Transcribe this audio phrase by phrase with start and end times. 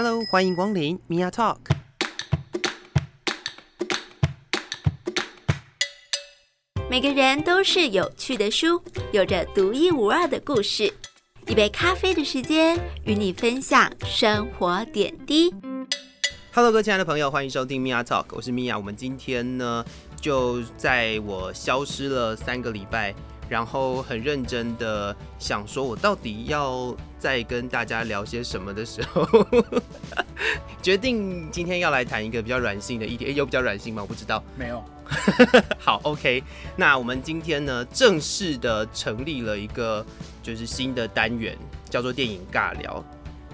[0.00, 1.56] Hello，欢迎光临 Mia Talk。
[6.88, 8.80] 每个人都是有趣的书，
[9.10, 10.94] 有着独一无二的故事。
[11.48, 15.52] 一杯咖啡的时间，与你分享生活点滴。
[16.52, 18.76] Hello，各位亲爱的朋友，欢迎收听 Mia Talk，我是 Mia。
[18.76, 19.84] 我们今天呢，
[20.20, 23.12] 就在我消失了三个礼拜，
[23.48, 29.26] 然后很认真的想说，我到底要再跟大家聊些什么的时候，
[30.82, 33.26] 决定今天要来谈一个比较软性的议题。
[33.26, 34.02] 诶有比较软性吗？
[34.02, 34.42] 我不知道。
[34.56, 34.84] 没有，
[35.78, 36.42] 好，OK，
[36.76, 40.04] 那我们今天呢，正式的成立了一个
[40.42, 41.56] 就是新的单元，
[41.88, 43.02] 叫做电影尬聊。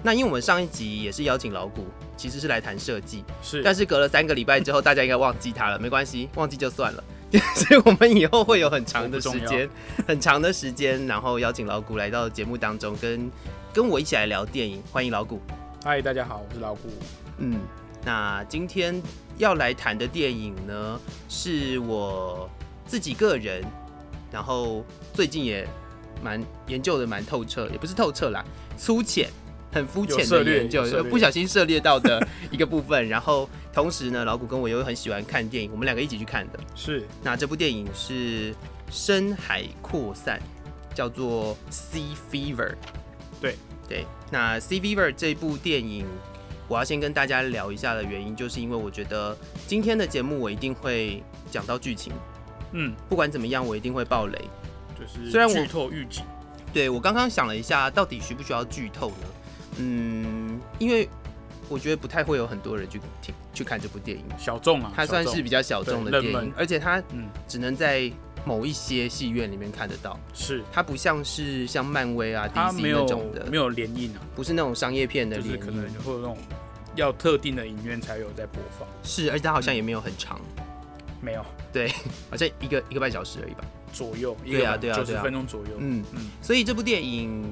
[0.03, 7.03] 那因为我们上一集也是邀请老谷，其实是来谈设计，是，但是隔了三个礼拜之后，大家应该忘记他了，没关系，忘记就算了。
[7.55, 9.69] 所以我们以后会有很长的时间，
[10.07, 13.31] 很长的时间，然后邀请老谷来到节目当中，跟
[13.73, 14.81] 跟我一起来聊电影。
[14.91, 15.41] 欢迎老谷。
[15.83, 16.89] 嗨，大家好，我是老谷。
[17.37, 17.59] 嗯，
[18.03, 19.01] 那今天
[19.37, 22.49] 要来谈的电影呢，是我
[22.85, 23.63] 自己个人，
[24.31, 25.67] 然后最近也
[26.23, 28.43] 蛮研究的蛮透彻，也不是透彻啦，
[28.77, 29.29] 粗浅。
[29.71, 33.09] 很肤浅的研究不小心涉猎到的一个部分。
[33.09, 36.59] 然后同时呢，老谷跟我又很喜欢看电影，我们两个一起去看的。
[36.73, 38.53] 是，那这部电影是
[38.89, 40.39] 《深海扩散》，
[40.95, 42.69] 叫做《Sea Fever》。
[43.41, 46.05] 对对，那《Sea Fever》这部电影，
[46.69, 49.37] 我要先跟大家聊一下的原因，就是因为我觉得
[49.67, 52.13] 今天的节目我一定会讲到剧情，
[52.71, 54.39] 嗯，不管怎么样，我一定会爆雷。
[54.97, 56.23] 就是虽然我剧透预警，
[56.71, 59.27] 对我刚刚想了一下，到底需不需要剧透呢？
[59.79, 61.09] 嗯，因为
[61.69, 67.29] 我觉得不太会有很多人去听去看这部电影，小众啊，它算是比较小众的电影而且它嗯。
[67.47, 68.11] 只能在
[68.43, 70.19] 某一些戏院里面看得到。
[70.33, 76.37] 是，它不像是像漫威啊、它 DC 那种的，没有联映啊，不是那种商业片的就是可联映，能会有那种
[76.95, 80.39] 要特定的影院才有在播放，是，而且它好像也没有很长，
[81.21, 81.45] 没有。
[81.73, 81.87] 对
[82.29, 83.63] 好像一个一个半小时而已吧。
[83.91, 87.43] 左右，对啊对啊九十分钟左右，嗯，嗯，所以这部电影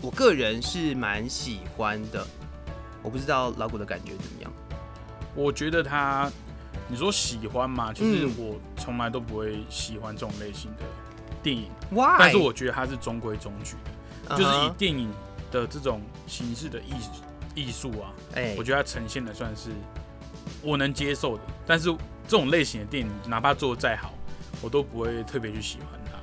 [0.00, 2.26] 我个人是蛮喜欢的，
[3.02, 4.52] 我不知道老谷的感觉怎么样。
[5.34, 6.30] 我觉得他，
[6.88, 8.32] 你说喜欢嘛，其实嗯。
[8.38, 10.84] 我从来都不会喜欢这种类型的
[11.42, 13.76] 电影，哇但是我觉得它是中规中矩
[14.28, 15.10] 的，就是以电影
[15.50, 16.94] 的这种形式的艺
[17.54, 19.70] 艺术啊，哎，我觉得它呈现的算是
[20.62, 21.92] 我能接受的，但是
[22.26, 24.12] 这种类型的电影，哪怕做的再好，
[24.60, 26.18] 我都不会特别去喜欢它，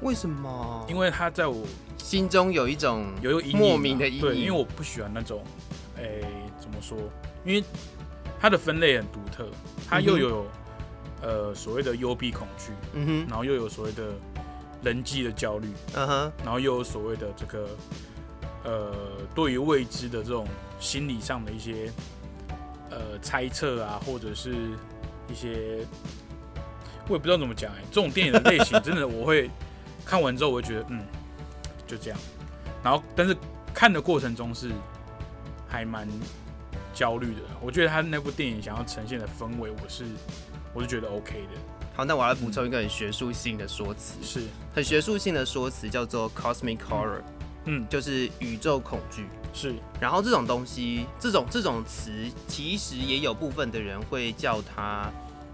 [0.00, 0.86] 为什么？
[0.88, 1.64] 因为它在我
[1.98, 4.20] 心中有一种有莫名的阴影。
[4.20, 5.42] 对，因为我不喜欢那种，
[6.02, 6.24] 诶、
[6.58, 6.98] 怎么说？
[7.44, 7.64] 因为
[8.40, 9.48] 它的分类很独特，
[9.88, 10.46] 它又有、
[11.22, 14.12] 呃所谓的幽闭恐惧，嗯哼，然后又有所谓的
[14.82, 17.68] 人际的焦虑，嗯哼，然后又有所谓的这个
[18.64, 18.92] 呃
[19.34, 20.46] 对于未知的这种
[20.80, 21.92] 心理上的一些
[22.90, 24.52] 呃猜测啊，或者是
[25.28, 25.86] 一些
[27.08, 29.48] 我也不知道怎么讲哎、这种电影的类型真的我会
[30.04, 31.00] 看完之后我会觉得嗯
[31.86, 32.18] 就这样，
[32.82, 33.36] 然后但是
[33.72, 34.72] 看的过程中是
[35.72, 36.06] 还蛮
[36.92, 40.04] 焦虑的，我觉得他那部电影想要呈现的氛围，我是
[40.74, 41.58] 我是觉得 OK 的，
[41.96, 44.42] 好，那我来补充一个很学术性的说辞，是。
[44.74, 47.22] 很学术性的说辞叫做 cosmic horror，
[47.64, 47.86] 嗯。
[47.88, 49.26] 就是宇宙恐惧。
[49.54, 49.74] 是。
[49.98, 52.12] 然后这种东西，这种这种词，
[52.46, 55.10] 其实也有部分的人会叫它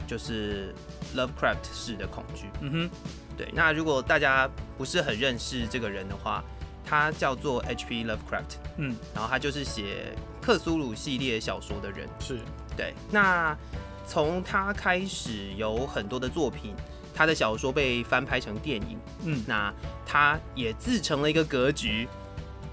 [0.06, 0.75] 就是
[1.17, 2.47] Lovecraft 式的恐惧。
[2.61, 2.91] 嗯哼。
[3.37, 6.43] 对，那如果大家不是很认识这个人的话，
[6.88, 8.04] 他叫做 H.P.
[8.04, 12.09] Lovecraft，嗯然后他就是写克苏鲁系列小说的人。
[12.19, 12.41] 是
[12.76, 13.56] 对，那
[14.06, 16.75] 从他开始有很多的作品，
[17.15, 19.75] 他的小说被翻拍成电影，嗯那
[20.06, 22.09] 他也自成了一个格局。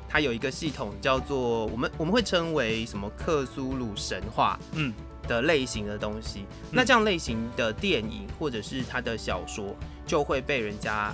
[0.07, 4.93] 他有一个系统叫做我们我们会称为什么克苏鲁神话嗯
[5.27, 6.45] 的类型的东西。
[6.71, 9.75] 那这样类型的电影或者是他的小说，
[10.07, 11.13] 就会被人家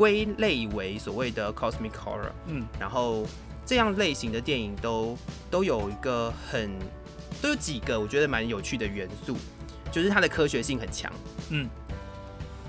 [0.00, 2.32] 归类为所谓的 cosmic horror。
[2.46, 3.26] 嗯然后
[3.66, 5.14] 这样类型的电影都
[5.50, 6.70] 都有一个很
[7.42, 9.36] 都有几个我觉得蛮有趣的元素，
[9.92, 11.12] 就是它的科学性很强。
[11.50, 11.68] 嗯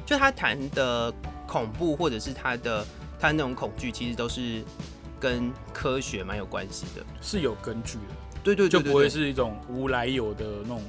[0.06, 1.13] 就他谈的
[1.48, 2.86] 恐怖或者是他的
[3.18, 4.62] 他那种恐惧，其实都是
[5.22, 7.06] 跟科学蛮有关系的。
[7.22, 8.16] 是有根据的。
[8.44, 10.84] 对对对就不会是一种无来由的那种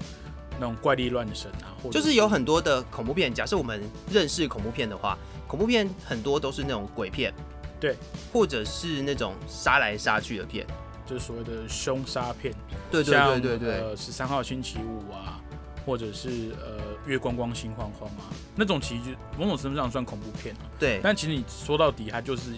[0.58, 3.32] 那种怪力乱神啊，或者就是有很多的恐怖片。
[3.32, 3.80] 假设我们
[4.10, 5.16] 认识恐怖片的话，
[5.52, 7.31] 恐怖片很多都是那种鬼片，
[7.78, 7.94] 对，
[8.32, 10.66] 或者是那种杀来杀去的片。
[11.04, 12.54] 就是所谓的凶杀片，
[12.90, 15.43] 对对像对对对，呃，十三号星期五啊，
[15.84, 20.64] 或者是呃月光光心慌慌啊，那种其实就某种程度上算恐怖片啊。
[20.78, 22.52] 对，但其实你说到底，它就是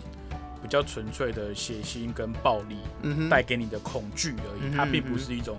[0.63, 2.77] 比较纯粹的血腥跟暴力
[3.29, 5.59] 带给你的恐惧而已，嗯它并不是一种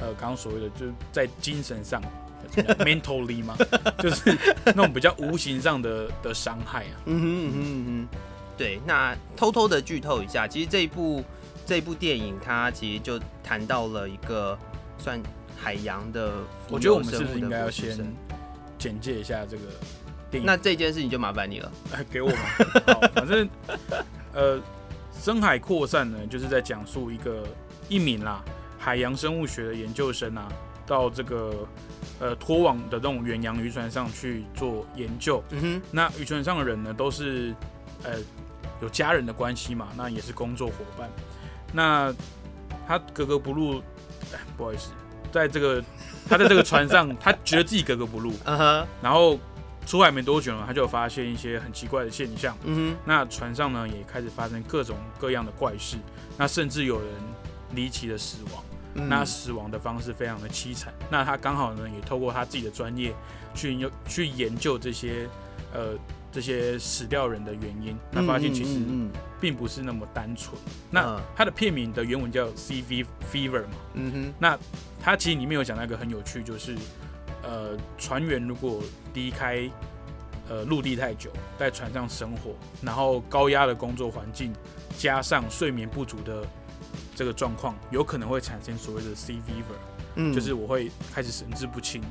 [0.00, 2.02] 呃刚刚所谓的就是在精神上
[2.78, 3.56] mentally 嘛，
[3.98, 6.94] 就是那种比较无形上的的伤害啊。
[7.06, 8.18] 嗯哼嗯哼嗯哼，
[8.56, 8.80] 对。
[8.86, 11.22] 那偷偷的剧透一下，其实这一部
[11.64, 14.58] 这一部电影，它其实就谈到了一个
[14.98, 15.20] 算
[15.60, 16.32] 海洋的
[16.66, 17.98] 浮我觉得我们是不是应该要先
[18.78, 19.62] 简介一下这个
[20.30, 20.46] 电影？
[20.46, 21.72] 那这件事情就麻烦你了。
[21.92, 22.38] 哎，给我吧。
[22.86, 23.48] 好，反正
[24.34, 24.60] 呃，
[25.20, 27.44] 深海扩散呢，就是在讲述一个
[27.88, 28.42] 一名啦
[28.78, 30.48] 海洋生物学的研究生啊，
[30.84, 31.54] 到这个
[32.22, 35.42] 呃拖网的这种远洋渔船上去做研究。
[35.50, 37.52] 嗯哼，那渔船上的人呢，都是
[38.04, 38.12] 呃
[38.80, 41.10] 有家人的关系嘛，那也是工作伙伴。
[41.72, 42.14] 那
[42.86, 43.80] 他格格不入，
[44.32, 44.90] 哎，不好意思，
[45.32, 45.82] 在这个
[46.28, 49.36] 他在这个船上， 他觉得自己格格不入，嗯哼，然后
[49.84, 52.56] 出海没多久呢，他就发现一些很奇怪的现象。
[52.62, 55.96] 嗯那船上呢也开始发生各种各样的怪事，
[56.38, 57.08] 那甚至有人
[57.74, 58.62] 离奇的死亡，
[58.94, 60.92] 哼，那死亡的方式非常的凄惨。
[61.10, 63.14] 那他刚好呢也透过他自己的专业
[63.54, 65.28] 去研去研究这些
[65.72, 65.94] 呃
[66.30, 69.10] 这些死掉人的原因，那发现其实嗯
[69.40, 70.56] 并不是那么单纯。
[70.90, 74.58] 那嗯它的片名的原文叫 Fe- Fever 嘛，嗯哼，那
[75.02, 76.76] 他其实里面有讲到一个很有趣，就是
[77.42, 78.80] 呃，船员如果
[79.14, 79.68] 离开
[80.48, 84.52] 呃陆地太久，在船上生活，然后高压的工作环境，
[84.96, 86.46] 加上睡眠不足的
[87.14, 89.76] 这个状况，有可能会产生所谓的 fever，、
[90.16, 90.32] 嗯。
[90.32, 92.02] 就是我会开始神志不清，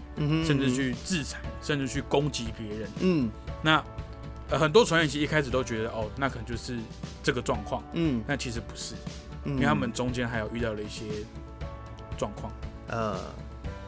[0.45, 2.89] 甚至去制裁，甚至去攻击别人。
[3.00, 3.30] 嗯。
[3.63, 3.83] 那
[4.50, 6.77] 呃，很多船员其实一开始都觉得哦，那可能就是
[7.24, 8.95] 这个状况，嗯，那其实不是，
[9.45, 11.06] 因因为他们中间还有遇到了一些
[12.18, 12.51] 状况。
[12.89, 13.18] 呃，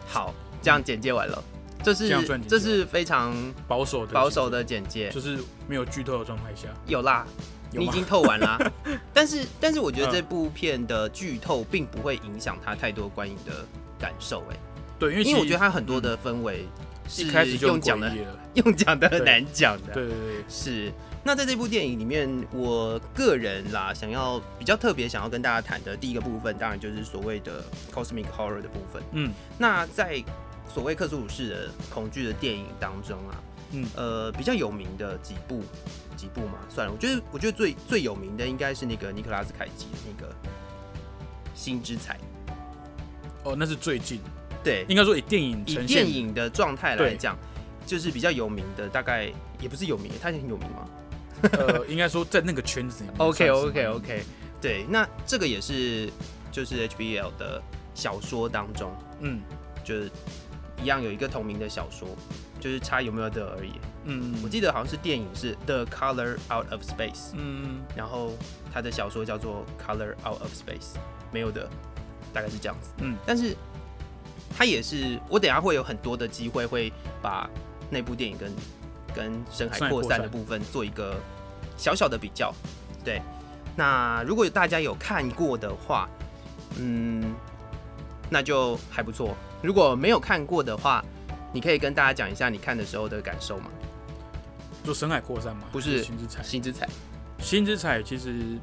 [0.08, 1.44] 好，这样简介完了，
[1.84, 2.08] 这是
[2.48, 3.36] 这是非常
[3.68, 5.38] 保守的保守的简介，就是
[5.68, 7.28] 没有剧透的状态下，有啦，
[7.74, 8.58] 你已经透完啦。
[9.14, 10.14] 但是但是我觉得嗯。
[10.14, 13.66] 这部片的剧透并不会影响他太多观影的
[14.00, 14.58] 感受，哎，
[15.00, 16.68] 对，因为因为我觉得他它很多的氛围
[17.08, 17.26] 是
[17.58, 18.12] 用讲的
[18.54, 20.92] 用讲的很难讲的，对对对，是。
[21.26, 29.02] 那在这部电影里面，我个人啦，想要比较特别想要跟大家谈的第一个部分，当然就是所谓的 cosmic horror 的部分。
[29.14, 29.32] 嗯。
[29.58, 30.22] 那在
[30.68, 33.40] 所谓克苏鲁式的恐惧的电影当中啊，
[33.72, 33.88] 嗯。
[33.96, 35.64] 呃，比较有名的几部
[36.14, 40.32] 几部嘛，算了，我觉得我觉得最最有名的应该是那个尼克拉斯凯奇的那个
[41.54, 42.16] 《星之彩》。
[43.44, 44.22] 哦，那是最近，
[44.64, 47.38] 对，应该说以电影以电，影的状态来讲，
[47.86, 50.90] 就是比较有名的，大概也不是有名，他也很有名吗？
[51.52, 54.24] 呃，应该说在那个圈子里面 OK OK OK，
[54.62, 56.10] 对，那这个也是
[56.52, 57.62] 就是 HBL 的
[57.94, 59.42] 小说当中，嗯。
[59.84, 60.10] 就是
[60.82, 62.08] 一样有一个同名的小说，
[62.60, 63.74] 就是差有没有的而已。
[64.06, 68.32] 嗯，我记得好像是电影是《The Color Out of Space》，嗯然后
[68.74, 70.96] 他的小说叫做《Color Out of Space》，
[71.32, 71.70] 没有的，
[72.34, 72.92] 大概是这样子。
[72.98, 73.56] 嗯，但是
[74.56, 76.92] 他也是，我等下会有很多的机会会
[77.22, 77.50] 把
[77.90, 78.52] 那部电影跟
[79.16, 81.16] 跟深海扩散的部分做一个
[81.78, 82.54] 小小的比较。
[83.06, 83.22] 对，
[83.76, 86.10] 那如果大家有看过的话，
[86.78, 87.34] 嗯，
[88.30, 89.34] 那就还不错。
[89.64, 91.04] 如果没有看过的话，
[91.54, 93.72] 你可以跟大家讲一下你看的时候的感受吗？
[94.84, 96.90] 做深海扩散吗，不是新之彩，星之彩，
[97.40, 98.58] 新之彩其实，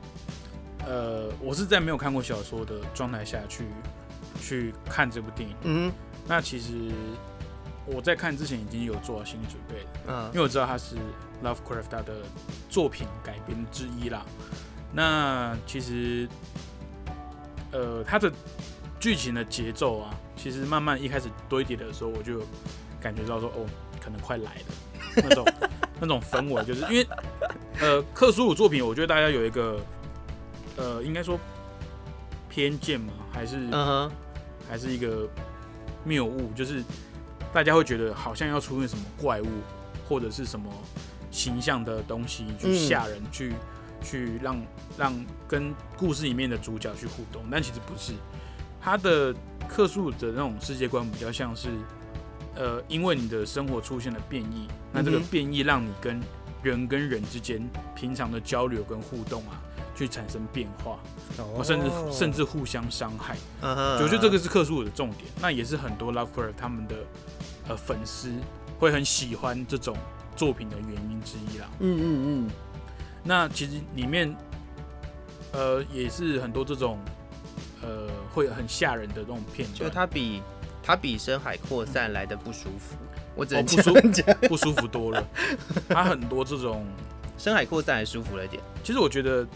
[0.86, 3.64] 呃，我是在没有看过小说的状态下去
[4.38, 5.92] 去看这部电影，嗯
[6.28, 6.92] 那其实
[7.86, 9.90] 我在看之前已经有做好心理准备了。
[10.08, 10.96] 嗯因为我知道它是
[11.42, 12.16] Lovecraft 他的
[12.68, 14.22] 作品改编之一啦。
[14.92, 16.28] 那其实，
[17.72, 18.30] 呃，它的
[19.00, 22.40] 剧情的节奏啊，其实慢慢一开始堆叠的时候，我就
[22.98, 23.66] 感觉到说，哦，
[24.00, 24.64] 可能快来了
[25.16, 25.46] 那种
[26.00, 27.06] 那种氛围，就是因为
[27.78, 29.78] 呃，克苏鲁作品，我觉得大家有一个
[30.76, 31.38] 呃，应该说
[32.48, 33.58] 偏见嘛，还是、
[34.66, 35.28] 还是一个
[36.04, 36.82] 谬误，就是
[37.52, 39.46] 大家会觉得好像要出现什么怪物
[40.08, 40.72] 或者是什么
[41.30, 43.52] 形象的东西去嗯吓人，去
[44.02, 44.62] 去让
[44.96, 48.14] 让跟故事里面的主角去互动，但其实不是。
[48.82, 49.34] 他的
[49.70, 51.70] 克苏鲁的那种世界观比较像是，
[52.56, 56.20] 呃，因为你的生活出现了变异，那这个变异让你跟
[56.60, 57.62] 人跟人之间
[57.94, 59.62] 平常的交流跟互动啊，
[59.94, 60.98] 去产生变化，
[61.38, 61.62] 哦。
[61.62, 63.36] 甚至甚至互相伤害。
[63.62, 66.96] 我觉得这个是克苏鲁的重点，那也是很多 Lovecraft 他们的
[67.68, 68.32] 呃粉丝
[68.78, 69.96] 会很喜欢这种
[70.34, 71.68] 作品的原因之一啦。
[71.78, 72.50] 嗯嗯嗯，
[73.22, 74.34] 那其实里面
[75.52, 76.98] 呃也是很多这种
[77.82, 80.42] 呃会很吓人的那种片就，它比
[80.82, 82.96] 它比深海扩散来的不舒服，
[83.34, 84.22] 我只能哦不舒服。
[84.48, 85.26] 不舒服多了。
[85.88, 86.86] 它很多这种
[87.38, 88.62] 深海扩散还舒服了一点。
[88.82, 89.46] 其实我觉得，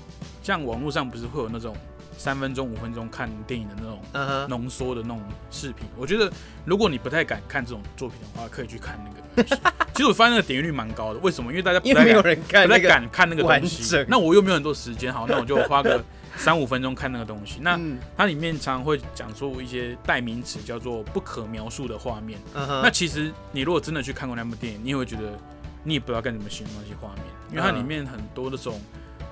[0.42, 1.76] 像网络上不是会有那种
[2.16, 5.86] 三分钟、五分钟看电影的那种浓缩的那种视频。
[5.96, 6.30] 我觉得，
[6.64, 9.62] 如果你不太敢看这种作品的话，可以去看那个东西。
[9.94, 11.50] 其实我发现那个点阅率蛮高的，为什么？
[11.52, 14.04] 因为大家不太敢不太人看那个敢看那个完东西整。
[14.08, 16.02] 那我又没有很多时间，好，那我就花个
[16.36, 17.58] 三五分钟看那个东西。
[17.60, 22.38] 那嗯它里面常常会讲出一些代名词，叫做不可描述的画面。
[22.54, 25.38] 那其实你如果真的去看过那部电影，你也会觉得
[25.82, 28.80] 你也不知道该怎么形容那些画面，因为它嗯里面很多那种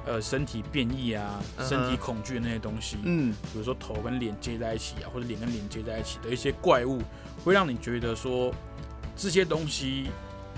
[0.07, 7.01] 呃身体变异啊、身体恐惧的那些东西，嗯比如说头跟脸接在一起啊，或者脸跟脸接在一起的一些怪物，
[7.45, 8.53] 会让你觉得说
[9.17, 10.09] 这些东西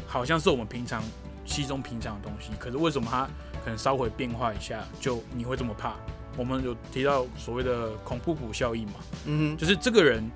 [0.06, 1.02] 好像是我们平常
[1.44, 3.26] 稀中平常的东西，可是为什么它
[3.64, 5.94] 可能稍微变化一下，就你会这么怕？
[6.37, 8.95] 我们有提到所谓的恐怖谷效应嘛，
[9.57, 10.29] 就是这个人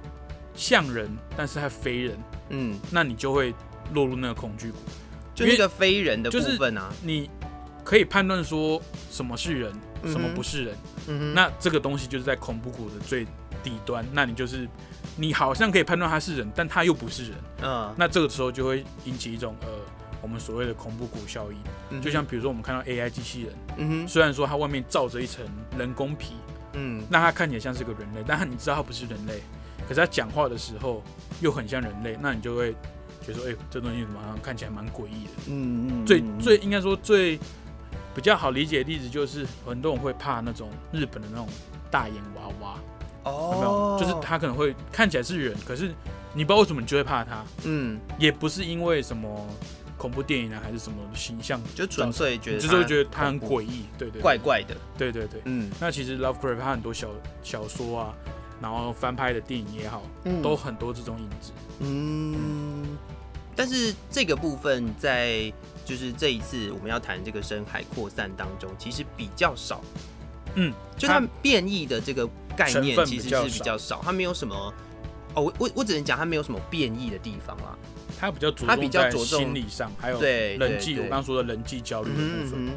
[0.55, 2.19] 像人，但是他非人，
[2.51, 3.55] 嗯，那你就会
[3.93, 4.79] 落入那个恐惧谷。
[5.35, 7.31] 就那个非人的部分啊，你
[7.85, 10.77] 可以判断说什么是人，嗯什么不是人。
[11.33, 13.25] 那这个东西就是在恐怖谷的最
[13.63, 14.69] 底端，那你就是
[15.17, 17.35] 你好像可以判断他是人，但他又不是人。
[17.63, 19.69] 嗯，那这个时候就会引起一种呃
[20.23, 21.59] 我们所谓的恐怖谷效应。
[21.91, 25.45] 嗯就像比如说我们看到 AI 机器人，嗯哼，虽然说它外面罩着一层
[25.79, 26.35] 人工皮，
[26.75, 29.43] 嗯那它看起来像是个人类，但你知道它不是人类，
[29.89, 31.03] 可是它讲话的时候
[31.41, 32.73] 又很像人类，那你就会
[33.23, 35.31] 觉得说，哎、这东西怎么好像看起来蛮诡异的。
[35.49, 37.39] 嗯嗯，最嗯最应该说最
[38.15, 41.49] 比较好理解的例子就是很多人会怕那种日本的那种
[41.91, 42.75] 大眼娃娃，
[43.25, 45.93] 有没哦有？，就是他可能会看起来是人，可是
[46.35, 49.47] 你不知道为什么你就会怕他，嗯，也不是因为什么
[49.99, 55.43] 恐怖电影啊，还是什么形象，就纯粹觉得就是会觉得他很诡异，对对对怪怪的，对对对。
[55.45, 57.09] 嗯那其实 Lovecraft 他很多小
[57.43, 58.15] 小说啊，
[58.63, 61.53] 然后翻拍的电影也好，嗯都很多这种影子。
[61.81, 62.97] 嗯，
[63.57, 65.53] 但是这个部分在
[65.85, 69.81] 就是这一次我们要谈这个深海扩散当中，其实比较少。
[70.55, 74.73] 嗯，就它变异的这个概念其实是比比较少较少，它没有什么。
[75.35, 77.77] 哦，我我我只能讲它没有什么变异的地方啦。
[78.19, 82.69] 他比较着他比重在较着重心理上，还有对对人际，我刚刚说的人际焦虑的部分。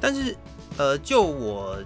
[0.00, 0.36] 但是
[0.78, 1.76] 呃，就我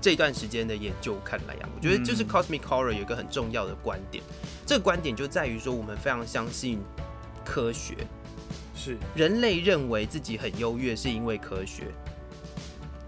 [0.00, 4.24] 这段时间的研究看来啊，我觉得就是 cosmic horror 有一个很重要的观点，
[4.66, 6.80] 这个观点就在于说，我们非常相信
[7.44, 7.94] 科学，
[8.74, 8.96] 是。
[9.14, 11.84] 人类认为自己很优越，是因为科学。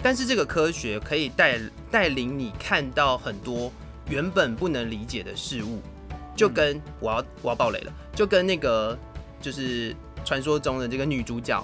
[0.02, 1.58] 但是这个科学可以带
[1.90, 3.72] 带领你看到很多
[4.10, 5.80] 原本不能理解的事物，
[6.36, 8.96] 就跟我要我要爆雷了，就跟那个
[9.44, 11.62] 就是传说中的这个女主角，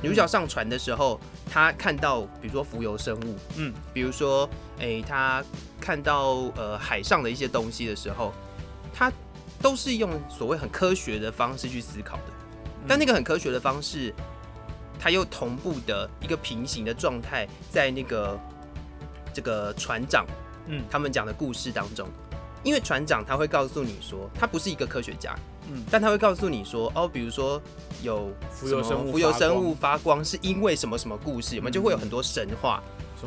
[0.00, 1.20] 女主角上船的时候，
[1.50, 4.48] 她看到比如说浮游生物，嗯，比如说
[4.78, 5.42] 诶、她
[5.80, 8.32] 看到呃海上的一些东西的时候，
[8.94, 9.10] 她
[9.60, 12.22] 都是用所谓很科学的方式去思考的。
[12.86, 14.14] 但那个很科学的方式，
[14.96, 18.38] 它又同步的一个平行的状态，在那个
[19.34, 20.24] 这个船长，
[20.68, 20.84] 嗯。
[20.88, 22.08] 他们讲的故事当中，
[22.62, 25.34] 因为船长他会告诉你说，他不是一个科学家，
[25.70, 27.60] 嗯但他会告诉你说，哦，比如说
[28.02, 32.82] 有浮游生物浮游生发光物发光是因为什么什么故事，我们就会有很多神话，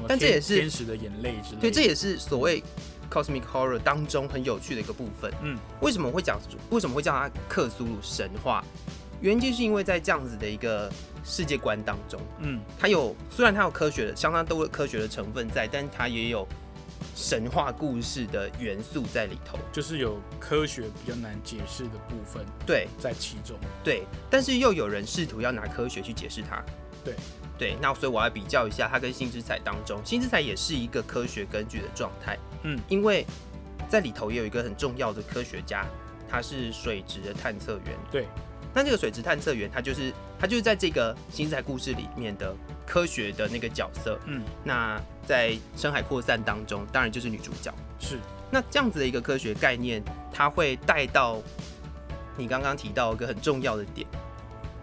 [0.08, 1.62] 但这也是天使的眼泪之类。
[1.62, 2.64] 对，这也是所谓
[3.10, 5.32] cosmic horror 当中很有趣的一个部分。
[5.42, 6.40] 嗯，为什么会讲？
[6.70, 8.64] 为什么会叫它克苏鲁神话？
[9.22, 10.92] 原因就是因为在这样子的一个
[11.24, 16.48] 世界观当中，嗯它有虽然它有科学的相当多的科学的成分在，但它也有
[17.22, 19.60] 神话故事的元素在里头。
[19.72, 23.56] 就是有科学比较难解释的部分对在其中。
[23.84, 26.64] 对，但是又有人试图要拿科学去解释它。
[27.06, 27.14] 对
[27.60, 32.36] 对，那所以我要比较一下它跟新之彩当中，新之彩也是一个科学根据的状态。
[32.64, 33.24] 嗯，因为
[33.88, 35.86] 在里头也有一个很重要的科学家，
[36.28, 37.96] 他是水质的探测员。
[38.12, 38.28] 对，
[38.74, 44.20] 那这个水质探测员，他就是他就是在这个新之彩故事里面的科学的那个角色。
[44.26, 47.74] 嗯，那在深海扩散当中，当然就是女主角。
[48.00, 48.18] 是
[48.50, 51.42] 那这样子的一个科学概念，它会带到
[52.38, 54.08] 你刚刚提到一个很重要的点。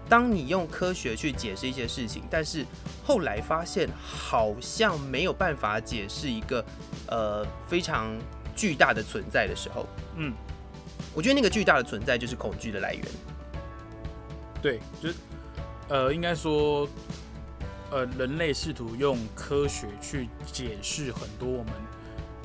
[0.09, 2.64] 当你用科学去解释一些事情，但是
[3.04, 6.64] 后来发现好像没有办法解释一个
[7.09, 8.16] 呃非常
[8.57, 10.33] 巨大的存在的时候，嗯，
[11.14, 13.04] 我觉得那个巨大的存在就是恐惧的来源。
[14.61, 15.15] 对，就是
[15.88, 16.88] 呃，应该说，
[17.91, 21.73] 呃，人类试图用科学去解释很多我们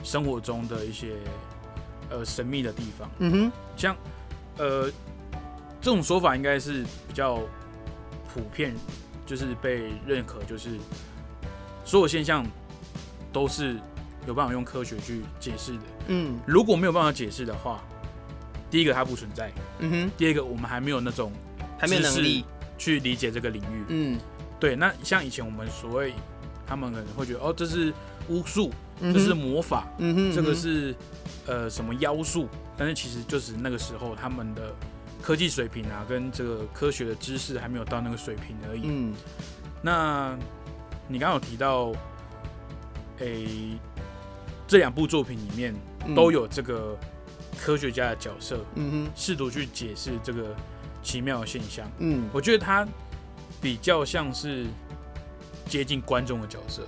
[0.04, 1.16] 生活中的一些
[2.10, 3.96] 呃神秘的地方，嗯哼，像
[4.58, 4.90] 呃
[5.82, 7.40] 这种说法应该是比较
[8.34, 8.74] 普遍，
[9.26, 10.78] 就是被认可，就是
[11.84, 12.46] 所有现象
[13.32, 13.78] 都是
[14.26, 15.80] 有办法用科学去解释的。
[16.08, 16.40] 嗯。
[16.46, 17.84] 如果没有办法解释的话，
[18.70, 21.32] 第一个它不存在，嗯哼，第二个我们还没有那种
[21.84, 22.46] 还没有能力，
[22.78, 23.86] 去理解这个领域。
[23.90, 24.20] 嗯。
[24.60, 26.14] 对，那像以前我们所谓
[26.66, 27.94] 他们可能会觉得哦，这是
[28.30, 28.72] 巫术，
[29.02, 30.96] 嗯这是魔法，嗯哼，这个是
[31.46, 32.48] 呃什么妖术，
[32.78, 34.74] 但是其实就是那个时候他们的
[35.22, 38.84] 科技水平啊，跟这个科学的知识还没有到那个水平而已。
[38.86, 39.14] 嗯。
[39.82, 40.38] 那
[41.10, 41.92] 你刚刚有提到，
[43.20, 43.78] 诶、
[44.66, 45.76] 这两部作品里面
[46.06, 46.16] 嗯。
[46.16, 46.98] 都有这个
[47.58, 49.12] 科学家的角色，嗯哼。
[49.14, 50.56] 试图去解释这个
[51.04, 51.86] 奇妙的现象。
[52.00, 52.88] 嗯我觉得他
[53.62, 54.66] 比较像是
[55.68, 56.88] 接近观众的角色。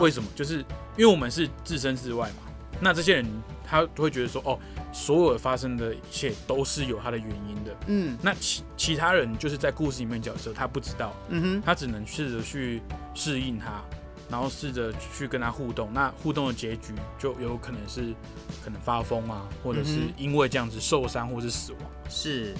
[0.00, 0.28] 为什么？
[0.34, 0.58] 就是
[0.96, 2.52] 因为我们是置身事外嘛。
[2.80, 3.26] 那这些人
[3.64, 4.58] 他会觉得说，哦，
[4.92, 7.76] 所有发生的一切都是有他的原因的。
[7.86, 12.82] 嗯那其其他人就是在故事里面的角色，他不知道，嗯哼他只能试着去
[13.14, 13.82] 适应他，
[14.28, 15.88] 然后试着去跟他互动。
[15.92, 18.12] 那互动的结局就有可能是
[18.62, 21.80] 可能发疯啊，或者是因为这样子受伤或是死亡。
[22.10, 22.54] 是。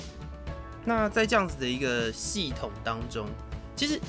[0.85, 3.27] 那在这样子的一个系统当中，
[3.77, 4.01] 其实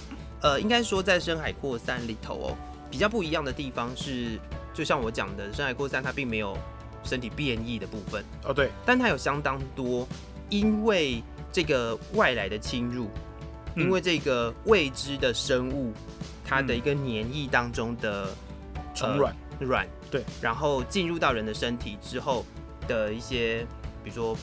[0.42, 2.58] 呃，应该说在《深海扩散》里头哦，
[2.89, 4.39] 比较不一样的地方是，
[4.74, 6.58] 就像我讲的，《深海扩散》它并没有
[7.03, 10.08] 身体变异的部分，哦，对，但它有相当多
[10.50, 13.08] 因为这个外来的侵入，
[13.75, 13.84] 嗯。
[13.84, 15.94] 因为这个未知的生物，
[16.44, 18.27] 它的嗯一个黏液当中的
[18.94, 22.46] 虫卵，卵，对，然后进入到人的身体之后
[22.88, 23.65] 的一些，
[24.03, 24.38] 比如说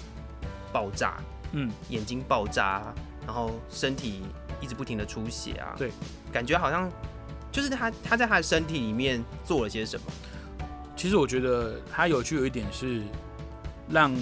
[0.72, 1.18] 爆炸，
[1.52, 2.92] 嗯，眼睛爆炸，
[3.26, 4.23] 然后身体
[4.61, 5.90] 一直不停的出血啊，对，
[6.33, 6.90] 感觉好像
[7.50, 10.07] 就是他他在他的身体里面做了些什么，
[10.97, 13.02] 其实我觉得他有趣有一点是
[13.88, 14.12] 让，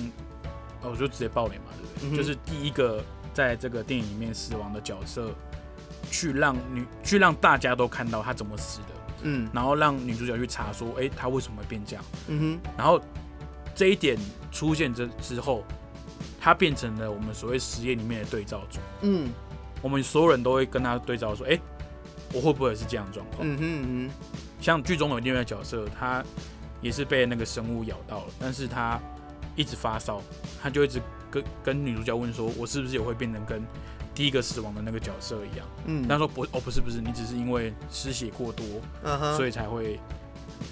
[0.82, 2.16] 哦，我就直接爆雷嘛，对不对？
[2.16, 3.02] 嗯就是第一个
[3.34, 5.30] 在这个电影里面死亡的角色，
[6.10, 8.86] 去让女去让大家都看到他怎么死的，
[9.22, 9.48] 嗯。
[9.52, 12.04] 然后让女主角去查说，哎、他为什么会变这样？
[12.28, 12.70] 嗯哼。
[12.76, 13.00] 然后
[13.74, 14.16] 这一点
[14.50, 15.64] 出现之之后，
[16.40, 19.30] 他变成了我们所谓实验里面的对照组，嗯。
[19.80, 21.56] 我们所有人都会跟他对照说，哎、
[22.32, 23.38] 我会不会也是这样的状况？
[23.42, 24.10] 嗯哼嗯
[24.60, 26.24] 像剧中有另外一个角色，他
[26.80, 29.00] 也是被那个生物咬到了，但是他
[29.54, 30.20] 一直发烧，
[30.60, 33.62] 他就一直跟跟女主角问说，我是不是也会变成跟
[34.16, 35.64] 第一个死亡的那个角色一样？
[35.86, 36.08] 嗯。
[36.08, 38.66] 他说不，哦不是不是，你只是因为失血过多，
[39.36, 40.00] 所以才会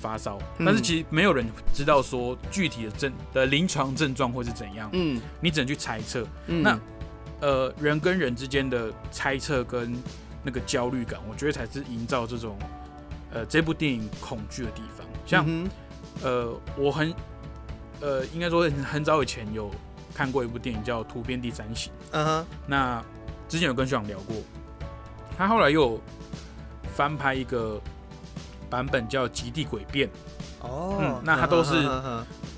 [0.00, 0.38] 发烧。
[0.58, 0.66] 嗯。
[0.66, 5.20] 但是其实没有人知道说具体的症的临床症状会是怎样，嗯。
[5.40, 6.26] 你只能去猜测。
[6.46, 6.62] 嗯。
[6.62, 6.78] 那
[7.40, 9.94] 呃，人跟人之间的猜测跟
[10.42, 12.56] 那个焦虑感，我觉得才是营造这种
[13.30, 15.06] 呃这部电影恐惧的地方。
[15.26, 15.68] 像、嗯
[16.22, 17.12] 呃，我很
[18.00, 19.70] 呃，应该说很很早以前有
[20.14, 22.46] 看过一部电影叫《突变第三型》，嗯哼。
[22.66, 23.04] 那
[23.48, 24.34] 之前有跟学长聊过，
[25.36, 26.00] 他后来又有
[26.94, 27.78] 翻拍一个
[28.70, 30.08] 版本叫《极地诡辩》，
[30.60, 31.74] 哦嗯，那它都是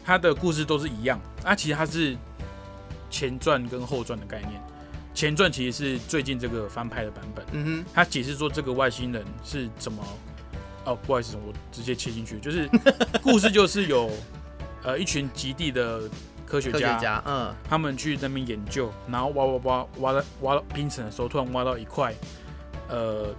[0.05, 2.17] 它的故事都是一样，啊，其实它是
[3.11, 4.53] 前传跟后传的概念。
[5.15, 7.85] 前传其实是最近这个翻拍的版本，嗯哼。
[7.93, 10.05] 它解释说这个外星人是怎么，
[10.85, 12.69] 哦，不好意思，我直接切进去，就是
[13.21, 14.09] 故事就是有
[14.85, 16.03] 呃一群极地的
[16.47, 17.53] 科学家嗯。
[17.69, 22.15] 他们去那边研究，然后挖挖挖挖到挖到冰层的时候，突然挖到一块
[22.89, 23.35] 呃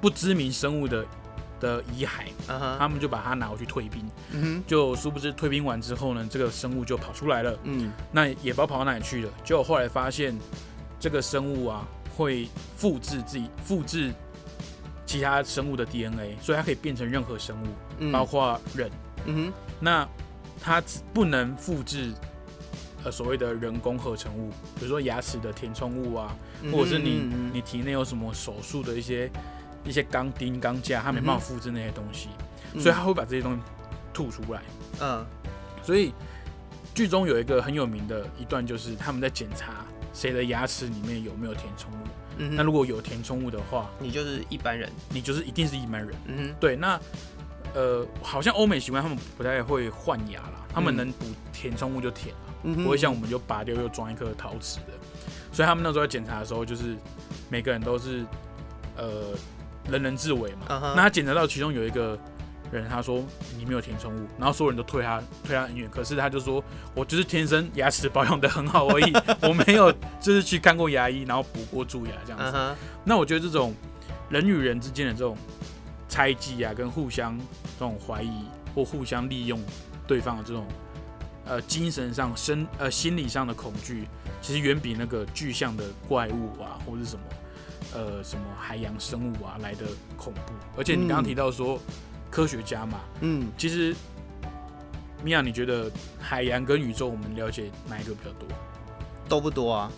[0.00, 1.04] 不知名生物的
[1.60, 2.28] 的遗骸，
[2.78, 4.64] 他们就把它拿回去退冰，嗯哼。
[4.66, 7.92] 就殊不知退兵完之后呢，这个生物就跑出来了，嗯。
[8.12, 9.30] 那也不知道跑到哪里去了。
[9.44, 10.36] 结果后来发现
[10.98, 14.12] 这个生物啊会复制自己复制
[15.06, 17.66] 其他生物的 DNA，所以它可以变成任何生物，
[17.98, 18.12] 嗯。
[18.12, 18.90] 包括人。
[19.26, 20.08] 嗯那
[20.60, 22.12] 它只不能复制
[23.04, 26.36] 呃所谓的人工合成物，比如说牙齿的填充物啊，
[26.72, 29.30] 或者是你你体内有什么手术的一些
[29.84, 32.28] 一些钢钉、钢架，他没办法复制那些东西，
[32.74, 33.60] 嗯所以他会把这些东西
[34.12, 34.62] 吐出来。
[35.00, 35.24] 嗯
[35.82, 36.12] 所以
[36.94, 41.96] 剧中有一个很有名的一段，就是他们在检查谁的牙齿里面有没有填充物。
[42.38, 46.14] 嗯那如果有填充物的话，你就是一般人你就是一定是一般人。
[46.26, 47.00] 嗯哼对，那
[47.74, 52.40] 呃，好像欧美习惯他们不太会换牙啦，他们嗯能补填充物就填了。
[52.64, 54.92] 嗯不会像我们就拔掉又装一颗陶瓷的，
[55.52, 56.96] 所以他们那时候在检查的时候，就是
[57.48, 58.24] 每个人都是
[58.96, 59.32] 呃
[59.90, 60.94] 人人自危嘛。
[60.94, 62.18] 那他检查到其中有一个
[62.70, 63.24] 人，他说
[63.56, 66.62] 你没有填充物，然后所有人都推他推他很远，可是他就说
[66.94, 72.76] 我就是天生牙齿保养的很好而已， 我没有就是去看过牙医，然后补过蛀牙这样子。
[73.04, 73.74] 那我觉得这种
[74.28, 75.36] 人与人之间的这种
[76.08, 77.38] 猜忌啊，跟互相
[77.78, 79.58] 这种怀疑或互相利用
[80.06, 80.66] 对方的这种
[81.46, 84.06] 呃精神上、身呃心理上的恐惧，
[84.42, 87.22] 其实远比那个具象的怪物啊，或者是什么
[87.98, 89.84] 呃什么海洋生物啊来的
[90.16, 90.52] 恐怖。
[90.76, 91.80] 而且你刚刚嗯提到说、
[92.30, 93.92] 科学家嘛，嗯其实
[95.24, 98.48] 米娅，你觉得海洋跟宇宙我们了解哪一个比较多？
[99.28, 99.90] 都不多啊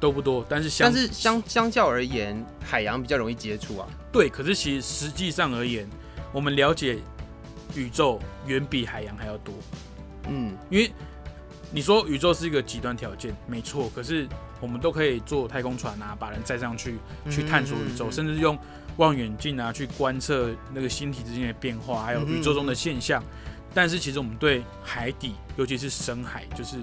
[0.00, 3.86] 都不多，但是相但是相相较而言，海洋比较容易接触啊。
[4.10, 5.88] 对，可是其实实际上而言，
[6.32, 6.98] 我们了解
[7.74, 9.54] 宇宙远比海洋还要多。
[10.28, 10.90] 嗯，因为
[11.70, 14.26] 你说宇宙是一个极端条件，没错，可是
[14.62, 16.96] 我们都可以坐太空船啊，把人载上去
[17.28, 18.56] 去探索宇宙，甚至用
[18.96, 23.20] 望远镜啊去观测那个星体之间的变化，还有宇宙中的现象。
[23.74, 26.76] 但是其实我们对海底，尤其是深海，就是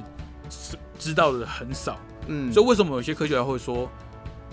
[0.50, 1.98] 知知道的很少。
[2.28, 3.90] 嗯，所以为什么有些科学家会说，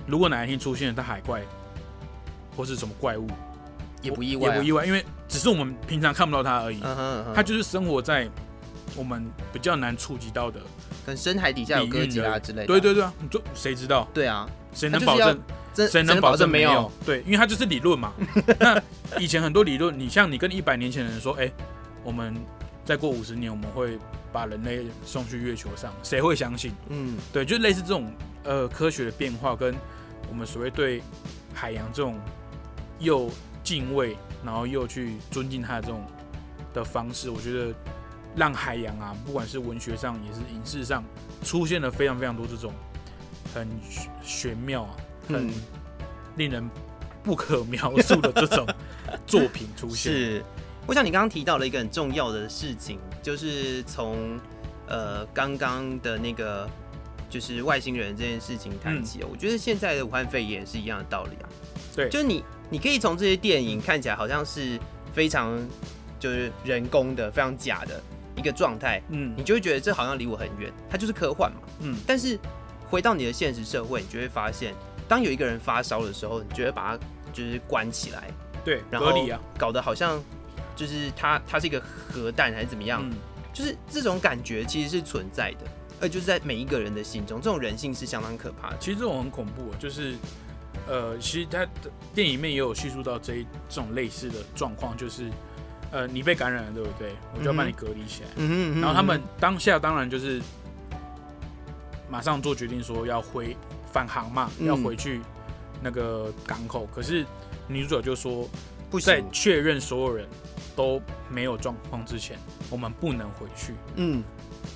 [0.06, 1.42] 如果哪一天出现了大海怪，
[2.56, 3.26] 或是什么怪物，
[4.02, 6.78] 也不意外、啊，也不意外，因为只是我们平常看不到它而已。
[6.82, 8.30] 嗯哼嗯哼，它就是生活在
[8.96, 10.58] 我们比较难触及到的
[11.04, 12.66] 可能深海底下有哥吉拉之类的。
[12.66, 14.08] 对对对啊，你就谁知道？
[14.12, 15.40] 对啊，谁能保证？
[15.90, 16.90] 谁能保证没有？？
[17.04, 18.12] 对，因为它就是理论嘛。
[18.58, 18.82] 那
[19.20, 21.52] 以前很多理论，你像你跟一百年前的人说，哎、
[22.02, 22.34] 我们
[22.84, 23.98] 再过五十年我们会
[24.32, 26.72] 把人类送去月球上，谁会相信？
[26.88, 28.10] 嗯对，就类似这种
[28.44, 29.74] 呃科学的变化，跟
[30.30, 31.02] 我们所谓对
[31.52, 32.18] 海洋这种
[32.98, 33.30] 又
[33.62, 36.02] 敬畏，然后又去尊敬它的这种
[36.72, 37.74] 的方式，我觉得
[38.36, 41.02] 让海洋啊，不管是文学上也是影视上，
[41.42, 42.72] 出现了非常非常多这种
[43.54, 44.96] 很玄玄妙啊，
[45.28, 45.54] 很嗯，
[46.36, 46.68] 令人
[47.24, 48.66] 不可描述的这种
[49.26, 49.96] 作品出现。
[50.12, 50.44] 是。
[50.86, 54.38] 我想你刚刚提到了一个很重要的事情，就是从
[54.86, 56.70] 呃刚刚的那个
[57.28, 59.28] 就是外星人这件事情谈起哦。
[59.28, 61.48] 我觉得现在的武汉肺炎是一样的道理啊。
[61.96, 64.78] 对就是你你可以从这些电影看起来好像是
[65.12, 65.58] 非常
[66.20, 68.00] 就是人工的、非常假的
[68.36, 69.34] 一个状态，嗯。
[69.36, 71.58] 你就会觉得这好像离我很远，它就是科幻嘛。
[71.80, 72.38] 嗯，但是
[72.88, 74.74] 回到你的现实社会，你就会发现，
[75.08, 78.28] 当有一个人发烧的时候，你就会把他就是关起来，
[78.64, 79.12] 对，然后
[79.58, 80.22] 搞得好像
[80.74, 83.16] 就是他他是一个核弹还是怎么样，嗯，
[83.52, 85.66] 就是这种感觉其实是存在的，
[86.00, 88.76] 而就是在每一个人的心中，这种人性是相当可怕的。
[88.78, 90.14] 其实这种很恐怖，就是
[90.86, 91.68] 呃，其实它的
[92.14, 95.30] 电影里面也有叙述到这一这种类似的状况，就是
[95.96, 97.14] 呃，你被感染了，对不对？
[97.34, 98.28] 我就要把你隔离起来。
[98.36, 100.42] 嗯哼然后他们当下当然就是
[102.10, 103.56] 马上做决定说要回
[103.90, 105.22] 返航嘛，嗯要回去
[105.82, 106.86] 那个港口。
[106.94, 107.24] 可是
[107.66, 108.46] 女主角就说，
[108.90, 110.28] 不行，在确认所有人
[110.76, 114.22] 都没有状况之前，我们不能回去，嗯，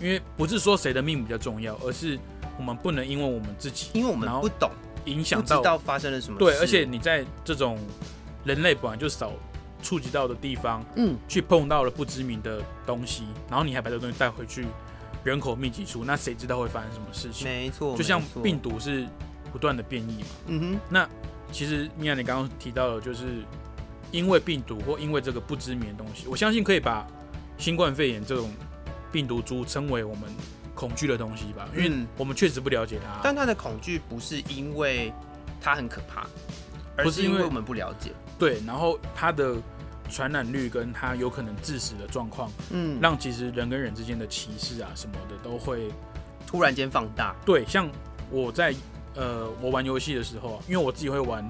[0.00, 2.18] 因为不是说谁的命比较重要，而是
[2.56, 4.70] 我们不能因为我们自己因为我们不懂，
[5.04, 6.38] 影响到发生了什么。
[6.38, 7.78] 对，而且你在这种
[8.42, 9.30] 人类本来就少
[9.82, 14.66] 触及到的地方，嗯，去碰到了不知名的东西，然后你还把这个东西带回去
[15.24, 17.48] 人口密集处，那谁知道会发生什么事情？
[17.48, 19.06] 没错，就像病，毒是
[19.52, 20.26] 不断的变异嘛。
[20.46, 21.08] 嗯哼，那
[21.52, 23.42] 其实米娅，你刚刚提到的，就是
[24.10, 27.06] 因为病毒或因为这个不知名的东西，我相信可以把
[27.58, 28.50] 新冠肺炎这种
[29.12, 30.24] 病毒株称为我们
[30.74, 33.20] 恐惧的东西吧，因为嗯我们确实不了解它。
[33.22, 35.12] 但它的恐惧不是因为
[35.60, 36.26] 它很可怕，
[36.96, 38.12] 而是因为我们不了解。
[38.40, 39.54] 对，然后它的
[40.08, 45.88] 传染率跟它有可能致死的状况，嗯，让其实人跟人之间的歧视啊什么的都会
[46.46, 47.36] 突然间放大。
[47.44, 47.64] 对。
[47.66, 47.88] 像
[48.30, 48.74] 我在
[49.14, 51.46] 呃我玩游戏的时候啊，因为我自己会玩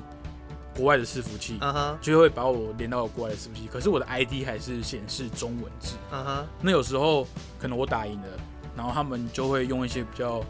[0.75, 5.97] 国外的伺服器，嗯哼，就会把我连到国外的伺服器，可是我的 ID 还是显示中文字。
[6.11, 7.27] 嗯哼，那有时候
[7.59, 8.29] 可能我打赢了，
[8.77, 10.43] 然后他们就会用一些比较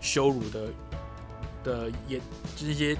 [0.00, 0.66] 羞辱的
[1.64, 2.20] 的言，
[2.56, 2.96] 就是一些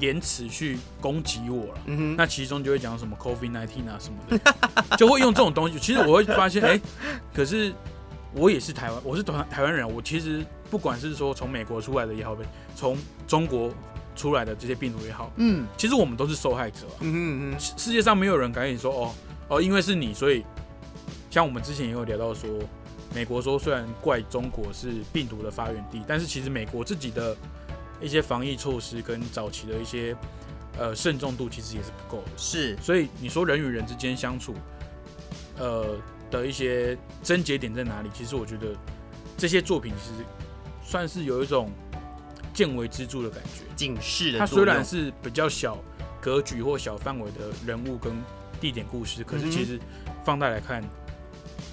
[0.00, 1.80] 言辞去攻击我了。
[2.16, 4.54] 那其中就会讲什么 COVID nineteen 啊什么的，
[4.96, 5.78] 就会用这种东西。
[5.78, 6.80] 其实我会发现， 哎、
[7.32, 7.72] 可是
[8.34, 12.36] 我也是台湾，我是台台湾人，我其实不管是说从美国出来的也好，
[12.74, 13.70] 从中国
[14.16, 16.96] 出来的这些病毒也好，嗯其实我们都是受害者啊。
[17.00, 19.14] 嗯哼嗯世界上没有人敢跟你说，哦
[19.48, 20.44] 哦，因为是你，所以
[21.30, 22.48] 像我们之前也有聊到说，
[23.14, 27.36] 美国说虽然怪中国是病毒的发源地，但是其实美国自己的
[28.00, 30.14] 一些防疫措施跟早期的一些
[30.78, 32.30] 呃慎重度其实也是不够的。
[32.36, 34.54] 是，所以你说人与人之间相处，
[35.58, 35.96] 呃
[36.30, 38.10] 的一些症结点在哪里？
[38.12, 38.74] 其实我觉得
[39.36, 40.24] 这些作品其实
[40.84, 41.70] 算是有一种
[42.52, 43.62] 见微知著的感觉。
[43.76, 45.78] 警示的它虽然是比较小
[46.20, 48.12] 格局或小范围的人物跟
[48.60, 49.78] 地点故事，可是其实
[50.24, 50.82] 放大来看，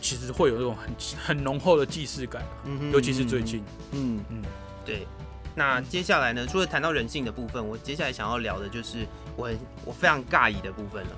[0.02, 4.44] 其实会有一种很很浓厚的既视感啊、嗯哼尤其是最近，嗯嗯嗯，
[4.86, 5.08] 对。
[5.56, 6.48] 那接下来呢？
[6.48, 11.10] 除了谈到人性的部分，我接下来想要聊的就是我很我非常尬意的部分了。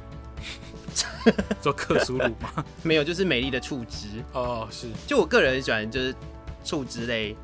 [1.62, 4.24] 做克苏鲁吗， 没有，就是美丽的触枝。
[4.34, 6.14] 哦，是，就我个人很喜欢，就是
[6.66, 7.36] 触枝类。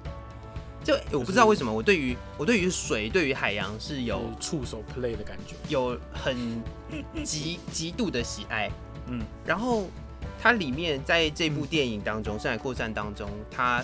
[0.84, 6.62] 就我不知道为什么，我对于我对于水、对于海洋是有有触手 play 的感觉，有很
[7.24, 8.70] 极 极度的喜爱。
[9.08, 9.88] 嗯，然后
[10.42, 13.84] 它里面在这部电影当中，《深海扩散》当中，它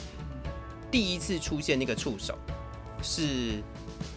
[0.89, 2.37] 第一次出现那个触手，
[3.01, 3.61] 是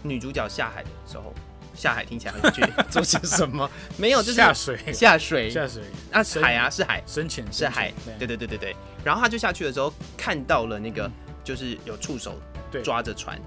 [0.03, 1.33] 女主角下海的时候，
[1.75, 3.69] 下海听起来很绝 做些什么？
[3.97, 4.93] 没有，就是下水。
[4.93, 5.51] 下水。
[5.51, 5.83] 下水。
[6.11, 7.03] 啊，海啊是海。
[7.07, 8.27] 深浅是海，对。
[8.27, 8.77] 对对对对。
[9.05, 11.13] 然后他就下去的时候看到了那个嗯。
[11.45, 12.39] 就是有触手
[12.85, 13.41] 抓着船，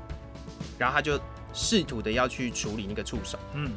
[0.80, 1.20] 然后他就
[1.54, 3.72] 试图的要去处理那个触手，嗯。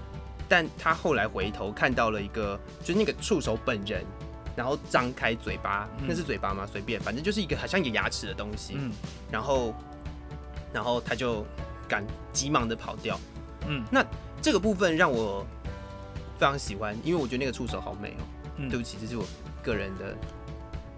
[0.48, 4.04] 但他后来回头看到了一个就是那个触手本人。
[4.56, 6.06] 然后张开嘴巴，嗯。
[6.08, 6.64] 那是嘴巴吗？
[6.70, 8.74] 随便，反正就是一个好像有牙齿的东西。
[8.78, 8.92] 嗯。
[9.30, 9.74] 然后，
[10.74, 11.46] 然后他就
[11.88, 13.18] 赶急忙的跑掉。
[13.66, 14.04] 嗯那
[14.42, 15.46] 这个部分让我
[16.38, 18.24] 非常喜欢，因为我觉得那个触手好美哦。
[18.56, 19.24] 嗯，对不起，这是我
[19.62, 20.14] 个人的，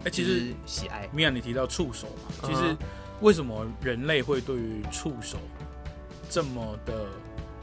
[0.05, 1.09] 哎，其就是实喜爱。
[1.12, 2.77] 米娅你提到触手嘛，其实
[3.21, 5.39] 为什么人类会对于触手
[6.29, 7.07] 这么的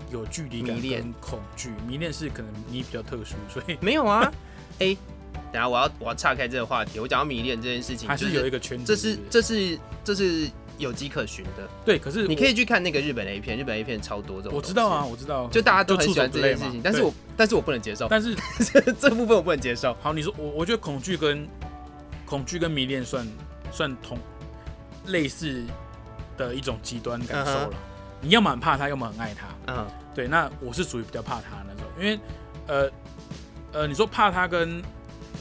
[0.10, 1.72] 有距离感迷恋跟恐惧？
[1.88, 4.32] 迷恋是可能你比较特殊，所以 没有啊，
[4.80, 4.98] 哎，
[5.52, 8.86] 等下我要我要岔开这个话题，我讲到迷恋这件事情，还就是有一个圈子。
[8.86, 11.68] 这是这是这是有迹可循的。
[11.86, 14.58] 对，可是你可以，去看那个日本 A 片，日本 A 片超多这种。
[14.58, 18.36] 我知道啊，，我知道，就大家都很喜欢这件事情，但是我但是我不能接受，但是
[19.00, 19.96] 这部分我不能接受。
[20.02, 21.48] 好，你说我我觉得恐惧跟
[22.26, 23.28] 恐惧跟迷恋算
[23.72, 24.18] 算同
[25.08, 25.64] 类似
[26.38, 27.74] 的一种极端感受嗯了。
[28.22, 29.48] 你要么很怕他，要么很爱他。
[29.74, 32.20] 嗯对，那我是属于比较怕他那种，因为
[32.68, 32.90] 呃
[33.74, 34.82] 呃，你说怕他跟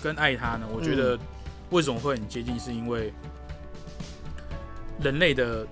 [0.02, 1.18] 跟爱他呢，我觉嗯得
[1.70, 3.12] 为什么会很接近，是因为
[5.00, 5.66] 人类的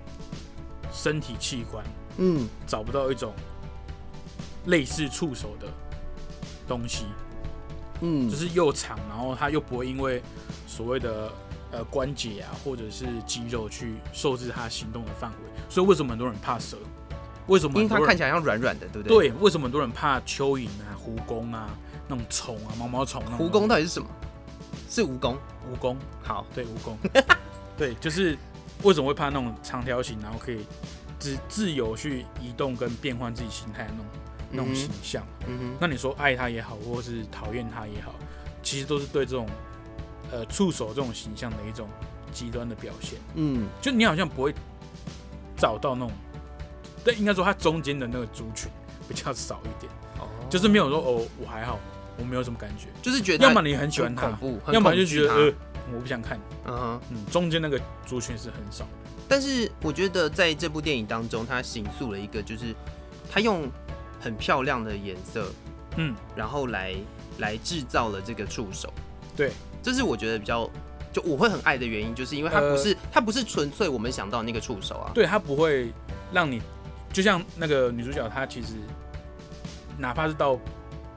[0.91, 1.85] 身体器官
[2.17, 3.33] 嗯找不到一种
[4.65, 5.67] 类似触手的
[6.67, 7.05] 东西，
[8.01, 10.21] 嗯，就是又长，然后它又不会因为
[10.67, 11.31] 所谓的
[11.71, 15.37] 呃关节啊或者是肌肉去受制它行动的范围。
[15.69, 16.77] 所以为什么很多人怕蛇？
[17.47, 19.29] 为什么因为它看起来像软软的，对不对？
[19.29, 21.69] 对，为什么很多人怕蚯蚓啊、蜈蚣啊、
[22.07, 24.07] 那种虫啊、毛毛虫那种蜈蚣到底是什么？
[24.89, 25.35] 是蜈蚣。
[25.73, 27.23] 蜈蚣，好，对蜈蚣，
[27.77, 28.37] 对，就是
[28.83, 30.65] 为什么会怕那种长条形，然后可以
[31.19, 34.05] 自自由去移动跟变换自己形态的那种
[34.51, 35.25] 那种形象？
[35.47, 38.13] 嗯哼，那你说爱他也好，或是讨厌他也好，
[38.63, 39.47] 其实都是对这种
[40.31, 41.87] 呃触手这种形象的一种
[42.31, 43.19] 极端的表现。
[43.35, 44.53] 嗯就你好像不会
[45.55, 46.11] 找到那种，
[47.05, 48.69] 但应该说它中间的那个族群
[49.07, 49.91] 比较少一点。
[50.19, 51.79] 哦就是没有说哦，我还好，
[52.17, 52.87] 我没有什么感觉。
[53.01, 54.37] 就是觉得要么你很喜欢他
[54.73, 55.53] 要么就觉得呃，
[55.93, 56.39] 我不想看。
[56.65, 57.01] 嗯哼。
[57.09, 58.85] 嗯，中间那个族群是很少。
[59.27, 62.75] 但是我觉得在这部电影当中，它形塑了一个，就是
[63.31, 63.69] 它用
[64.19, 65.49] 很漂亮的颜色，
[65.95, 66.93] 嗯，然后来
[67.37, 68.93] 来制造了这个触手。
[69.35, 70.69] 对，这是我觉得比较
[71.13, 75.11] 就我会很爱的原因，就是因为它呃不是、它不是纯粹我们想到那个触手啊。
[75.13, 75.93] 对，它不会
[76.33, 76.61] 让你，
[77.13, 78.73] 就像那个女主角，她其实
[79.97, 80.59] 哪怕是到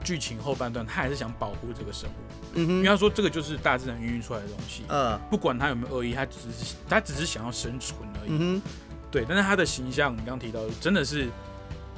[0.05, 8.29] 剧情后半段，她还是想保护这个生物，嗯因为他，说这个就是大自然孕育出来的东西，呃，不管他有没有恶意，他只是他只是想要生存而已。
[8.29, 8.69] 嗯哼，
[9.11, 11.27] 对，但是他的形象，你刚刚提到，真的是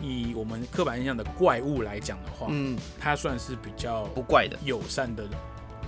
[0.02, 5.24] 以我们刻板印象的怪物来讲的话，嗯，他算是比较不怪的，友善的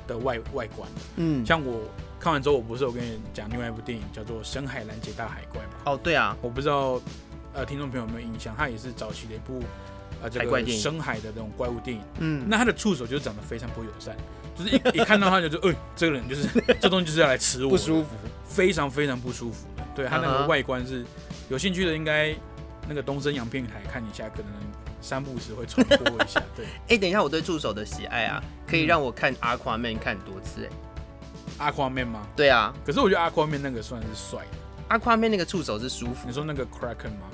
[0.08, 0.90] 的外外观。
[1.18, 1.82] 嗯，像我
[2.20, 5.74] 看完之后，我不是有跟你讲另外一部电影叫做《深海拦截大海怪》吗？
[5.86, 7.02] 哦，对啊，我不知道
[7.54, 9.62] 呃听众朋友有没有印象，它也是早期的一部
[10.22, 12.04] 呃这个深海的这种怪物电影。
[12.20, 14.16] 嗯，那它的触手就长得非常不友善，
[14.60, 16.48] 就是一一看到他就就，哎、这个人就是
[16.82, 18.10] 这东西就是要来吃我，不舒服，
[18.45, 19.67] 非常非常不舒服。
[19.95, 21.06] 对他那个外观是
[21.48, 22.36] 有兴趣的，应该
[22.88, 24.52] 那个东森洋片台看一下，可能
[25.02, 26.43] 三不五时会重播一下。
[26.56, 30.69] 对， 哎、等一下，我对触手的喜爱啊，可以嗯让我看 Aquaman 看很多次、哎，
[31.58, 32.28] 阿夸面吗？
[32.36, 34.98] 对啊可是我觉得阿夸面那个算是帅的。
[34.98, 37.28] ，Aquaman 那个触手是舒服你，说那个 Kraken 吗？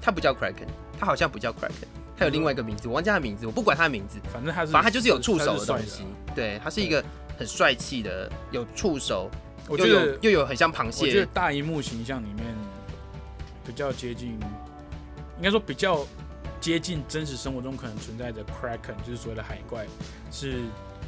[0.00, 6.02] 它不叫 Kraken，它好像不叫 Kraken，它有另外一个名字，我忘记它的名字，我不管它的名字，反正他是，反正它就是有触手的东西。
[6.34, 7.04] 对，它是一个
[7.38, 9.30] 很帅气的，有触手，
[9.68, 12.44] 我觉得又有又有很像螃我觉得，大荧幕形象里面
[13.64, 14.30] 比较接近，
[15.36, 16.04] 应该说比较
[16.60, 19.86] 接近真实生活中可能存在的 Kraken，就是所谓的海怪，
[20.32, 20.56] 是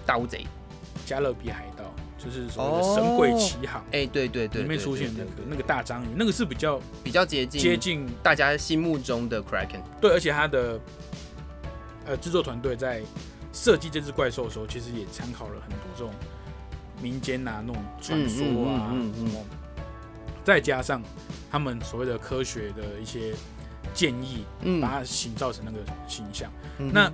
[0.06, 0.46] 大乌贼。
[1.06, 1.84] 加勒比海盗，
[2.22, 3.82] 就是所谓的神鬼奇航。
[3.92, 9.80] 哎、对对对，里面出现那个那个大章鱼，那个是比较比较接近接近大家心目中的 Kraken。
[10.00, 10.78] 对，而且它的
[12.06, 13.02] 呃制作团队在
[13.52, 16.12] 设计这只怪兽的时候，其实也参考了很多这种
[17.00, 19.44] 民间啊那种传说啊嗯嗯嗯嗯什么，
[20.44, 21.02] 再加上
[21.50, 23.34] 他们所谓的科学的一些
[23.94, 26.50] 建议，嗯把它形造成那个形象。
[26.78, 27.10] 嗯那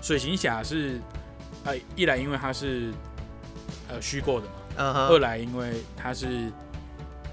[0.00, 1.00] 水行侠是
[1.64, 2.92] 呃一来因为它是
[3.92, 6.50] 呃虚构的嘛，嗯二哼，来因为它是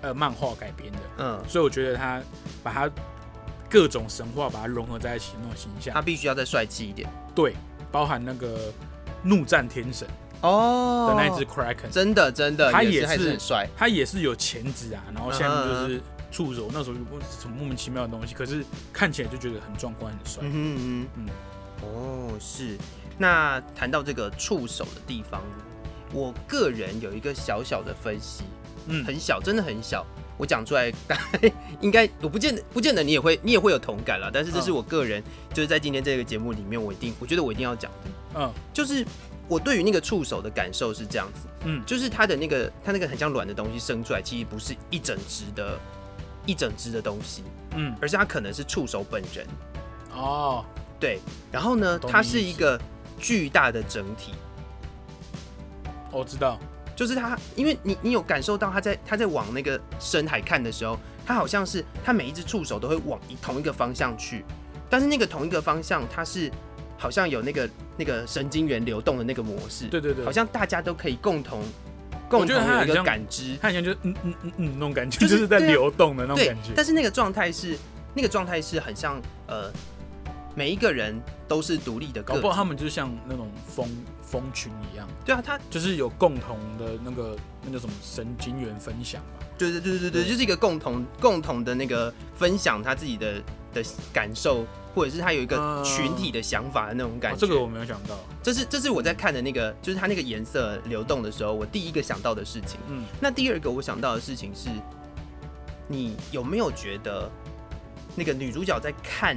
[0.02, 2.22] 呃漫画改编的，嗯，所以我觉得他
[2.62, 2.90] 把它
[3.70, 5.94] 各种神话把它融合在一起那种形象。
[5.94, 7.10] 他，必须要再帅气一点。
[7.34, 7.56] 对，
[7.92, 8.58] 包含那个
[9.24, 10.08] 怒战天神，
[10.42, 11.08] 哦。
[11.10, 13.68] 的那一只 Kraken，真的真的，他也是是很帅。
[13.78, 20.44] 他也是有钳子啊，然后下面嗯就是触手，那时候就不什么莫名其妙的东西，可是看起来就觉得很壮观、很帅。
[20.44, 21.30] 嗯哼嗯
[21.82, 22.78] 哦，是。
[23.18, 25.64] 那谈到这个触手的地方呢，
[26.14, 28.44] 我个人有一个小小的分析，
[28.88, 30.06] 嗯，很小，真的很小。
[30.38, 34.32] 我讲出来，大概应该我不见得不见得你也会你也会有同感了。
[34.34, 35.22] 但是这是嗯我个人，
[35.54, 38.54] 就是在今天这个节目里面，我一定我觉得我一定要讲的，嗯。
[38.74, 39.06] 就是
[39.50, 45.78] 我对于那个触手的感受是这样子，嗯，就是它的那个它那个很像卵的东西生出来，其实不是一整只的
[46.46, 47.44] 一整只的东西，
[47.76, 49.46] 嗯，而是它可能是触手本人。
[50.14, 50.64] 哦，
[51.00, 51.20] 对，
[51.52, 52.80] 然后呢，它是一个
[53.20, 54.32] 巨大的整体，
[56.12, 56.60] 我知道，
[56.96, 64.44] 就是他，因为你你有感受到他在他在往那个深海看的时候，他好像是他每一只触手都会往一同一个方向去，
[64.90, 66.52] 但是那个同一个方向它是
[66.98, 71.62] 好像有那个那个神经元流动的那个模式，对对对，好像大家都可以共同
[72.28, 76.74] 共觉同有一个感知，他好像就嗯嗯嗯嗯那种感觉，就就是是在流动的那种感觉，。
[76.76, 77.78] 但是那个状态是
[78.14, 79.72] 那个状态是很像呃
[80.56, 81.18] 每一个人
[81.48, 83.88] 都是独立的个体，搞不好他们就像那种蜂
[84.30, 89.46] 蜂群一样，对啊，他就是有共同的那个那叫什么神经元分享嘛。
[89.58, 93.42] 对对对对对，对就是一个共同共同的那个分享他自己的
[93.74, 97.38] 的感受，或者是他有一个嗯群体的想法的那种感觉。
[97.38, 98.18] 哦这个我没有想到。
[98.44, 102.80] 这是这是我在看的那个，就是它那个颜色流动的时候，我第一个想到的事情。
[102.88, 104.70] 嗯，那第二个我想到的事情是，
[105.88, 107.30] 你有没有觉得
[108.16, 109.36] 那个女主角在看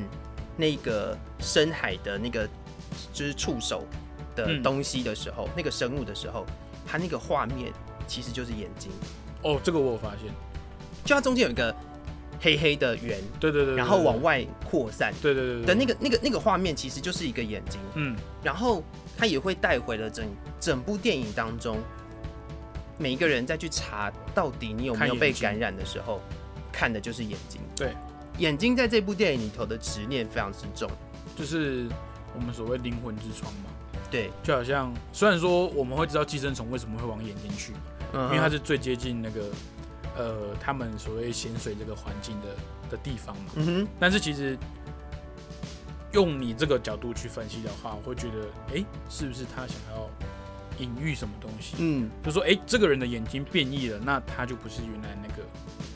[0.57, 2.49] 那个深海的那个
[3.13, 3.85] 就是触手
[4.35, 6.45] 的嗯东西的时候，那个生物的时候，
[6.87, 7.73] 它那个画面
[8.07, 8.91] 其实就是眼睛，
[9.43, 10.33] 哦，这个我有发现。
[11.05, 11.75] 就它中间有一个
[12.41, 14.47] 黑黑的圆，对对对对然后往外。
[14.73, 18.83] 扩散对对对对的那个那个那个画面，其实就是一个眼睛，嗯，然后
[19.19, 20.25] 它也会带回了整
[20.59, 21.77] 整部电影当中，
[22.97, 26.23] 每一个人再去查到底你有没有被感染的时候，
[26.73, 27.61] 看的就是眼睛。
[27.77, 27.93] 对，
[28.39, 30.91] 眼睛在这部电影里头的执念非常之重。
[31.37, 31.87] 就是
[32.35, 33.69] 我们所谓灵魂之窗嘛。
[34.13, 37.73] 对，就好像虽然说我们会知道寄生虫为什么会往眼睛去，
[38.13, 39.47] 因因为它是最接近那个
[40.17, 42.49] 呃他们所谓咸水这个环境的
[42.91, 43.53] 的地方嘛。
[43.55, 44.57] 嗯哼，但是其实
[46.13, 50.07] 用你这个角度去分析的话，我会觉得，哎、是不是他想要
[50.79, 51.77] 隐喻什么东西？
[51.79, 55.43] 嗯，就说，哎、这个人的眼睛变异了，那他就不是原来那个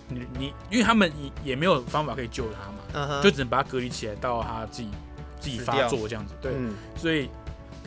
[0.08, 4.88] 你你，因为他们也也没有方法可以救他嘛，就只能把他隔离起来，到他自己
[5.38, 6.32] 自己发作这样子。
[6.40, 6.72] 对，嗯。
[6.96, 7.28] 所以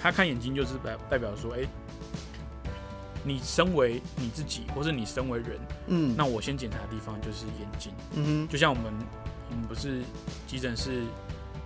[0.01, 1.59] 他看眼睛就是代代表说，哎、
[3.23, 7.91] 你身为你自己，或者你身为人，嗯，那我先检查的地方就是眼睛。
[8.13, 8.93] 嗯哼，就像我们
[9.51, 10.01] 我们不是
[10.47, 11.03] 急诊室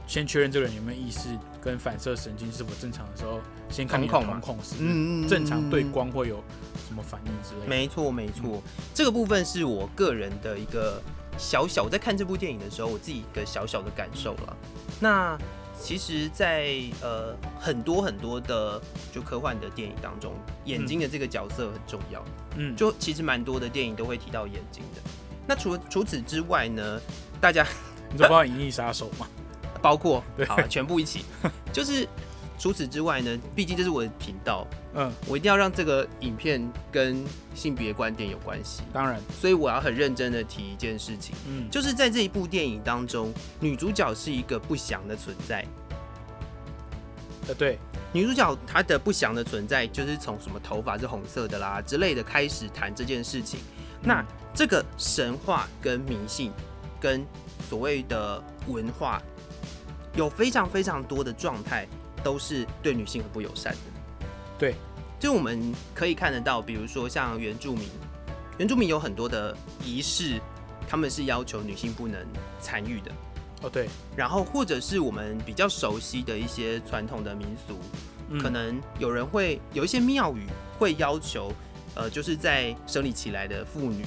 [0.07, 1.29] 先确认这个人有没有意识
[1.61, 6.43] 跟反射神经是否正常的时候，先看你的瞳孔嘛瞳孔是不是嗯正常对光会有
[6.87, 7.67] 什么反应之类的。
[7.67, 8.61] 没错，没错，
[8.93, 11.01] 这个部分是我个人的一个
[11.37, 14.57] 小小，我在看这部电影的时候，我自己一个小小的感受了。
[14.99, 15.37] 那
[15.79, 18.81] 其实在，呃很多很多的
[19.11, 20.33] 就科幻的电影当中，
[20.65, 22.23] 眼睛的这个角色很重要。
[22.55, 25.01] 嗯，就其实蛮多的电影都会提到眼睛的。
[25.45, 27.01] 那除除此之外呢，
[27.41, 27.65] 大家
[28.11, 29.27] 你知道《银翼杀手》吗？
[29.81, 31.25] 包括对好全部一起，
[31.73, 32.07] 就是
[32.63, 37.21] 除此之外呢，毕竟这是我的频道，嗯，我一定要让这个影片跟
[37.53, 38.83] 性别观点有关系。
[38.93, 45.65] 当然，所以我要很认真的提一件事情，嗯，就是在这一部电影当中，女主角是一个不祥的存在。
[47.49, 47.77] 呃，对，
[48.13, 53.59] 女主角她的不祥的存在，就是从什么头发是红色的啦之类的开始谈这件事情。
[54.01, 56.49] 那嗯这个神话跟迷信
[57.01, 57.25] 跟
[57.67, 59.21] 所谓的文化，
[60.15, 61.85] 有非常非常多的状态
[62.23, 63.79] 都是对女性很不友善的。
[64.57, 64.75] 对，
[65.19, 67.87] 就我们可以看得到，比如说像原住民，
[68.57, 70.39] 原住民有很多的仪式，
[70.87, 72.25] 他们是要求女性不能
[72.59, 73.11] 参与的。
[73.61, 77.77] 哦对，然后或者是我们比较熟悉的一些传统的民俗，
[78.29, 80.45] 嗯可能有人会有一些庙宇
[80.77, 81.49] 会要求，
[81.95, 84.03] 呃，就是在生理期来的妇女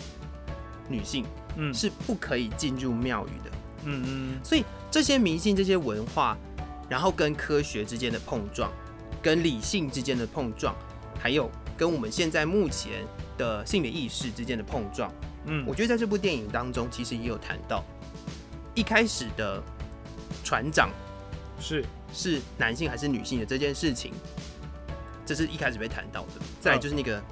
[0.91, 1.25] 女性
[1.57, 3.51] 嗯是不可以进入庙宇的。
[3.85, 6.37] 嗯嗯所以这些迷信、这些文化，
[6.89, 8.71] 然后跟科学之间的碰撞，
[9.23, 10.75] 跟理性之间的碰撞，
[11.19, 13.05] 还有跟我们现在目前
[13.39, 15.13] 的性别意识之间的碰撞，
[15.47, 17.85] 嗯，我觉得在这部电影当中，其实也有谈到，
[18.75, 19.63] 一开始的
[20.45, 20.91] 船长
[21.61, 21.85] 是。
[22.15, 24.11] 是男性还是女性的这件事情，
[25.27, 26.41] 这是一开始被谈到的。
[26.61, 27.23] 再来就是那个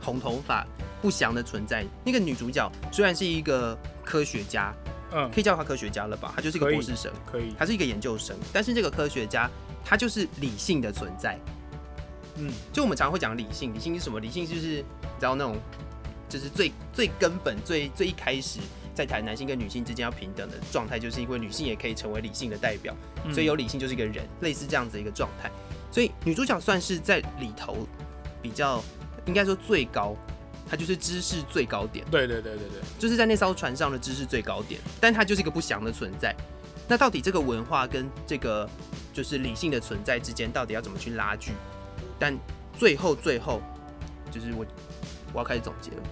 [0.00, 0.66] 红头发
[1.02, 4.72] 不祥的存在，那个女主角虽然是一个科学家，
[5.12, 5.30] 嗯。
[5.30, 6.32] 可以叫他科学家了吧？
[6.36, 9.50] 他就是一个博士生，可以，他是一个研究生，但是这个科学家
[9.84, 11.38] 他就是理性的存在，
[12.36, 14.20] 嗯，就我们常常会讲理性，理性是什么？
[14.20, 15.56] 理性就是你知道那种，
[16.28, 18.60] 就是最最根本、最最一开始
[18.94, 22.94] 在谈男性跟女性之间要平等的状态，就是因为女性也可以成为理性的代表，
[23.24, 23.32] 嗯。
[23.32, 25.50] 所以有理性就是一个人，类似这样子一个状态。
[25.90, 27.86] 所以女主角算是在里头
[28.40, 28.82] 比较，
[29.26, 30.14] 应该说最高，
[30.70, 32.06] 她就是知识最高点。
[32.10, 36.34] 对对对对对，就是在那艘船上的知识最高点，但它就是一个不祥的存在。
[36.86, 38.68] 那到底这个文化跟这个
[39.12, 41.52] 就是理性的存在之间，到底要怎么去拉锯？
[42.18, 42.36] 但
[42.76, 43.60] 最后最后，
[44.30, 44.64] 就是我
[45.32, 46.02] 我要开始总结了。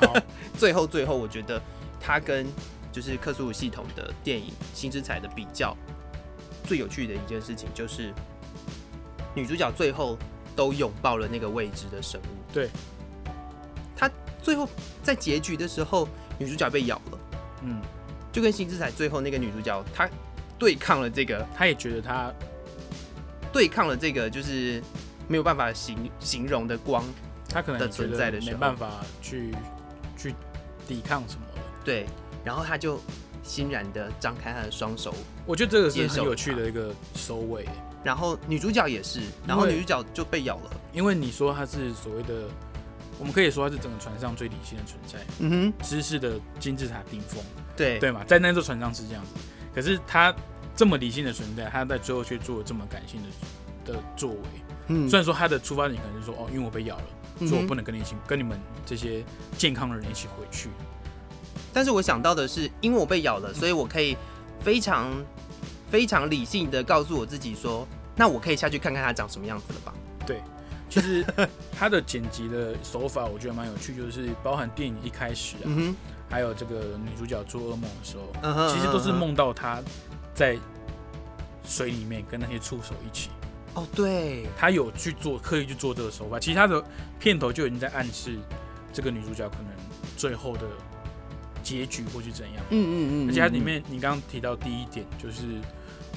[0.00, 0.14] 好，
[0.56, 1.60] 最 后最后，我觉得
[2.00, 2.46] 它跟
[2.92, 5.76] 就是克苏鲁系统的电影《星之彩》的比较，
[6.64, 8.12] 最有趣的一件事情就是
[9.34, 10.18] 女主角最后
[10.56, 12.52] 都拥抱了那个未知的生物。
[12.52, 12.97] 对，她
[14.48, 14.66] 最后
[15.02, 17.18] 在结局的时候，女主角被咬了。
[17.64, 17.82] 嗯，
[18.32, 20.08] 就跟新之彩最后那个女主角，她
[20.58, 22.32] 对抗了这个，她也觉得她
[23.52, 24.82] 对抗了这个，就是
[25.28, 27.04] 没有办法形形容的光，
[27.46, 28.52] 她可能也觉得存在的时候。
[28.54, 29.54] 没办法去
[30.16, 30.34] 去
[30.86, 31.62] 抵抗什么了。
[31.84, 32.06] 对，
[32.42, 32.98] 然后她就
[33.42, 37.68] 欣然的张开她的双手，我觉得这个是很有趣的一个收尾，
[38.02, 42.48] 然后女主角也是，然后女主角就被咬了，因为你说她是所谓的，
[43.18, 47.42] 我们可以说他是整个船上最理性的存在，嗯哼，知识的金字塔顶峰，
[47.76, 48.22] 对，对嘛？
[48.24, 49.32] 在那艘船上是这样子，
[49.74, 50.34] 可是他
[50.76, 54.38] 这么理性的存在，他在最后却做了这么感性的的作为。
[54.90, 57.04] 嗯虽然说他的出发点可能是说，哦，因为我被咬了，
[57.40, 59.22] 所以我不能，跟你一起跟你们这些
[59.58, 60.70] 健康的人一起回去。
[61.72, 64.16] 但是我想到的是，因为我被咬了，所以我可以
[64.60, 65.12] 非常
[65.90, 69.92] 非常理性的告诉我自己说，那我可以下去看看他长什么样子了吧？
[70.88, 71.24] 其实
[71.78, 75.94] 他的剪辑的手法，我觉得蛮有趣，就是包含电影一开始啊，嗯，
[76.30, 79.12] 还有这个女主角做噩梦的时候，嗯，其实都是。
[79.12, 79.82] 梦到她
[80.32, 80.56] 在
[81.66, 83.30] 水里面跟那些触手一起，
[83.74, 86.38] 哦，对，她有去做刻意去做这个手法。
[86.38, 86.82] 其实她的
[87.18, 88.36] 片头就已经在暗示
[88.92, 89.66] 这个女主角可能
[90.16, 90.62] 最后的
[91.62, 92.64] 结局会是怎样。
[92.70, 95.42] 嗯嗯嗯，而且它里嗯，面你刚刚提到第一点就是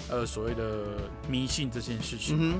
[0.10, 0.86] 呃所谓的
[1.28, 2.60] 迷信这件事情，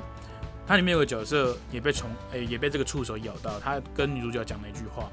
[0.66, 5.10] 它里面有个角色也被虫诶、也被这个触手咬到，他跟女主角讲了一句话，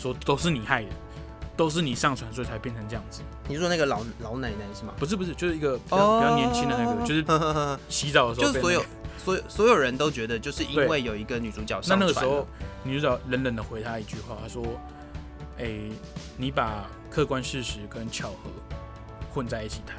[0.00, 0.90] 说都是你害的，
[1.56, 3.22] 都是你上传所以才变成这样子。
[3.48, 4.94] 你说那个老老奶奶是吗？
[4.98, 7.24] 不是不是，就是一个比较,、比较年轻的那个，就是
[7.88, 8.84] 洗澡的时候那个、就是所有
[9.18, 12.46] 所有所有人都觉得，就是因为有一个女主角那上那个时候，
[12.84, 14.62] 女主角冷冷的回他一句话，她说
[15.58, 15.78] ：“哎、
[16.36, 18.50] 你把客观事实跟巧合
[19.34, 19.96] 混在一起谈。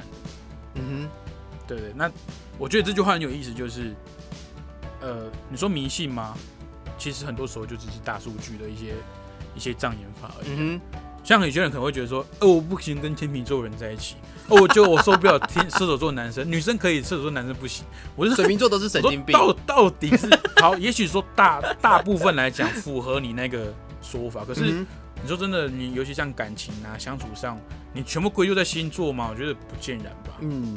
[0.74, 1.10] 嗯哼”
[1.68, 2.10] 对对，那
[2.58, 3.94] 我觉得这句话很有意思，就是
[5.02, 6.34] 呃，你说迷信吗？
[6.96, 8.94] 其实很多时候就只是大数据的一些
[9.54, 10.48] 一些障眼法而已。
[10.56, 10.80] 哼，嗯
[11.24, 14.16] 像有些人可能会觉得说，哦，我不行跟天秤座人在一起，
[14.48, 17.84] 哦，我觉得我受不了天 射手座男生，女生可以，射手座男生不行。
[18.16, 19.32] 我是水瓶座都是神经病。
[19.32, 20.28] 到到底是
[20.60, 23.72] 好，也许说大大部分来讲符合你那个
[24.02, 24.86] 说法，可是嗯
[25.22, 27.56] 你说真的，你尤其像感情啊相处上，
[27.92, 29.28] 你全部归咎在星座吗？
[29.30, 30.32] 我觉得不见然吧。
[30.40, 30.74] 嗯，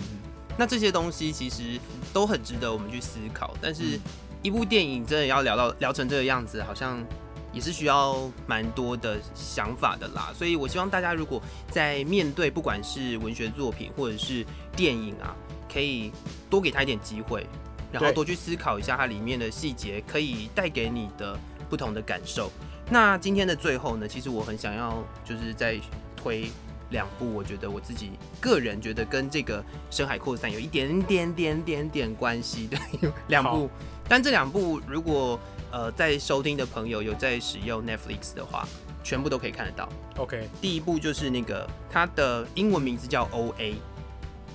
[0.57, 1.79] 那这些东西其实
[2.13, 4.01] 都很值得我们去思考，但是嗯
[4.41, 7.03] 一部电影真的要聊到聊成这个样子，好像
[7.51, 10.31] 也是需要蛮多的想法的啦。
[10.35, 11.41] 所以我希望大家如果
[11.71, 14.45] 在面对不管是文学作品或者是
[14.75, 15.35] 电影啊，
[15.71, 16.11] 可以
[16.49, 17.45] 多给他一点机会，
[17.91, 21.37] 然后多去思考一下它里面的细节，可以带给你的
[21.69, 22.51] 不同的感受。
[22.89, 25.79] 那今天的最后呢，其实我很想要就是在
[26.15, 26.51] 推
[26.95, 32.77] 两部，我觉得我自己个人觉得跟这个深海扩散有一点点点点点关系的
[33.27, 33.69] 两部，
[34.07, 35.37] 但这两部如果
[35.71, 38.65] 呃在收听的朋友有在使用 Netflix 的话，
[39.03, 39.89] 全部都可以看得到。
[40.17, 43.75] OK，第一部就是那个它的英文名字叫 O A，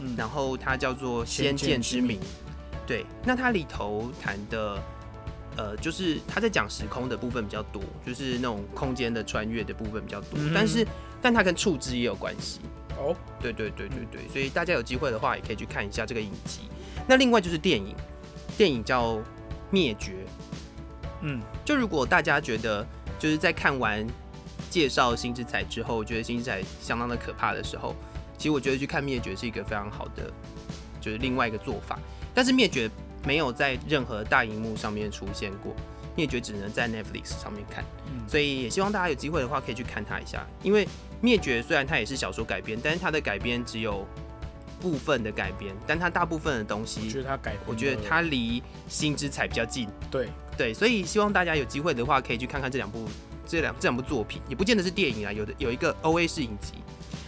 [0.00, 2.18] 嗯，然后它叫做《先见之明》。
[2.86, 4.82] 对，那它里头谈的，
[5.56, 10.84] 呃，就是他在讲时空的部分比较多，就是那种空间的穿越的部分比较多，嗯但是
[11.20, 12.60] 但它跟触之也有关系。
[12.96, 16.62] 哦，对对对对对，所以大家有机会的话，也可以去看一下这个影集。
[17.08, 17.94] 那另外就是电影，
[18.58, 19.14] 电影叫
[19.70, 20.12] 《灭绝》。
[21.22, 22.86] 嗯，就如果大家觉得
[23.18, 24.06] 就是在看完
[24.68, 27.94] 介绍新之彩之后，我觉得新之彩相当的可怕的时候，
[28.36, 30.30] 其实我觉得去看灭绝是一个非常好的，
[31.00, 31.98] 就是另外一个做法。
[32.34, 32.90] 但是灭绝
[33.24, 35.74] 没有在任何大荧幕上面出现过，
[36.14, 40.46] 灭绝只能在 Netflix 上面看，嗯所以也希望大家有机会的话可以去看它一下。
[40.62, 40.86] 因为
[41.20, 44.06] 灭绝虽然它也是小说改编，但是它的改编只有
[44.80, 49.88] 部分的改编，但它大部分的东我觉西，得它改，我觉得它离新之彩比较近。
[50.10, 53.06] 对，对，所以希望大家有机会的话，可以去看看这两部
[53.46, 56.74] 这两这两部作品，也不见得是电影啊，有的有一个 O A 是影集，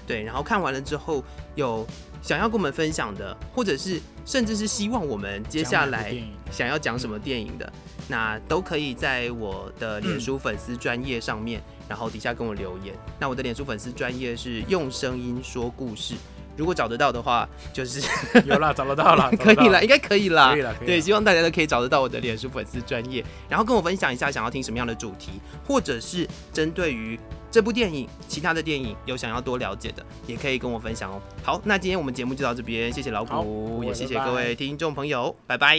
[0.07, 1.23] 对，然后看完了之后
[1.55, 1.87] 有
[2.23, 6.17] 想要跟我们分享的，或者是甚至是希望我们接下来
[6.51, 7.71] 想要讲什么电影的，
[8.09, 12.95] 那都可以在我的脸书粉丝专业上面，然后底下跟我留言。
[13.19, 16.15] 那我的脸书粉丝专业是用声音说故事，
[16.57, 18.01] 如果找得到的话，就是
[18.45, 20.51] 有啦，找得到啦， 可以了，应该可以啦。
[20.51, 25.33] 可以了，对，希望大家都可以找得到我的脸书粉丝专业，然后跟我分享一下想要听什么样的主题，
[25.67, 27.19] 或者是针对于
[27.51, 31.21] 这部电影、其他的电影有想要多了解的，也可以跟我分享哦。
[31.43, 35.79] 好，那今天我们节目就到这边，谢谢老好谷，也谢谢各位听众朋友，拜拜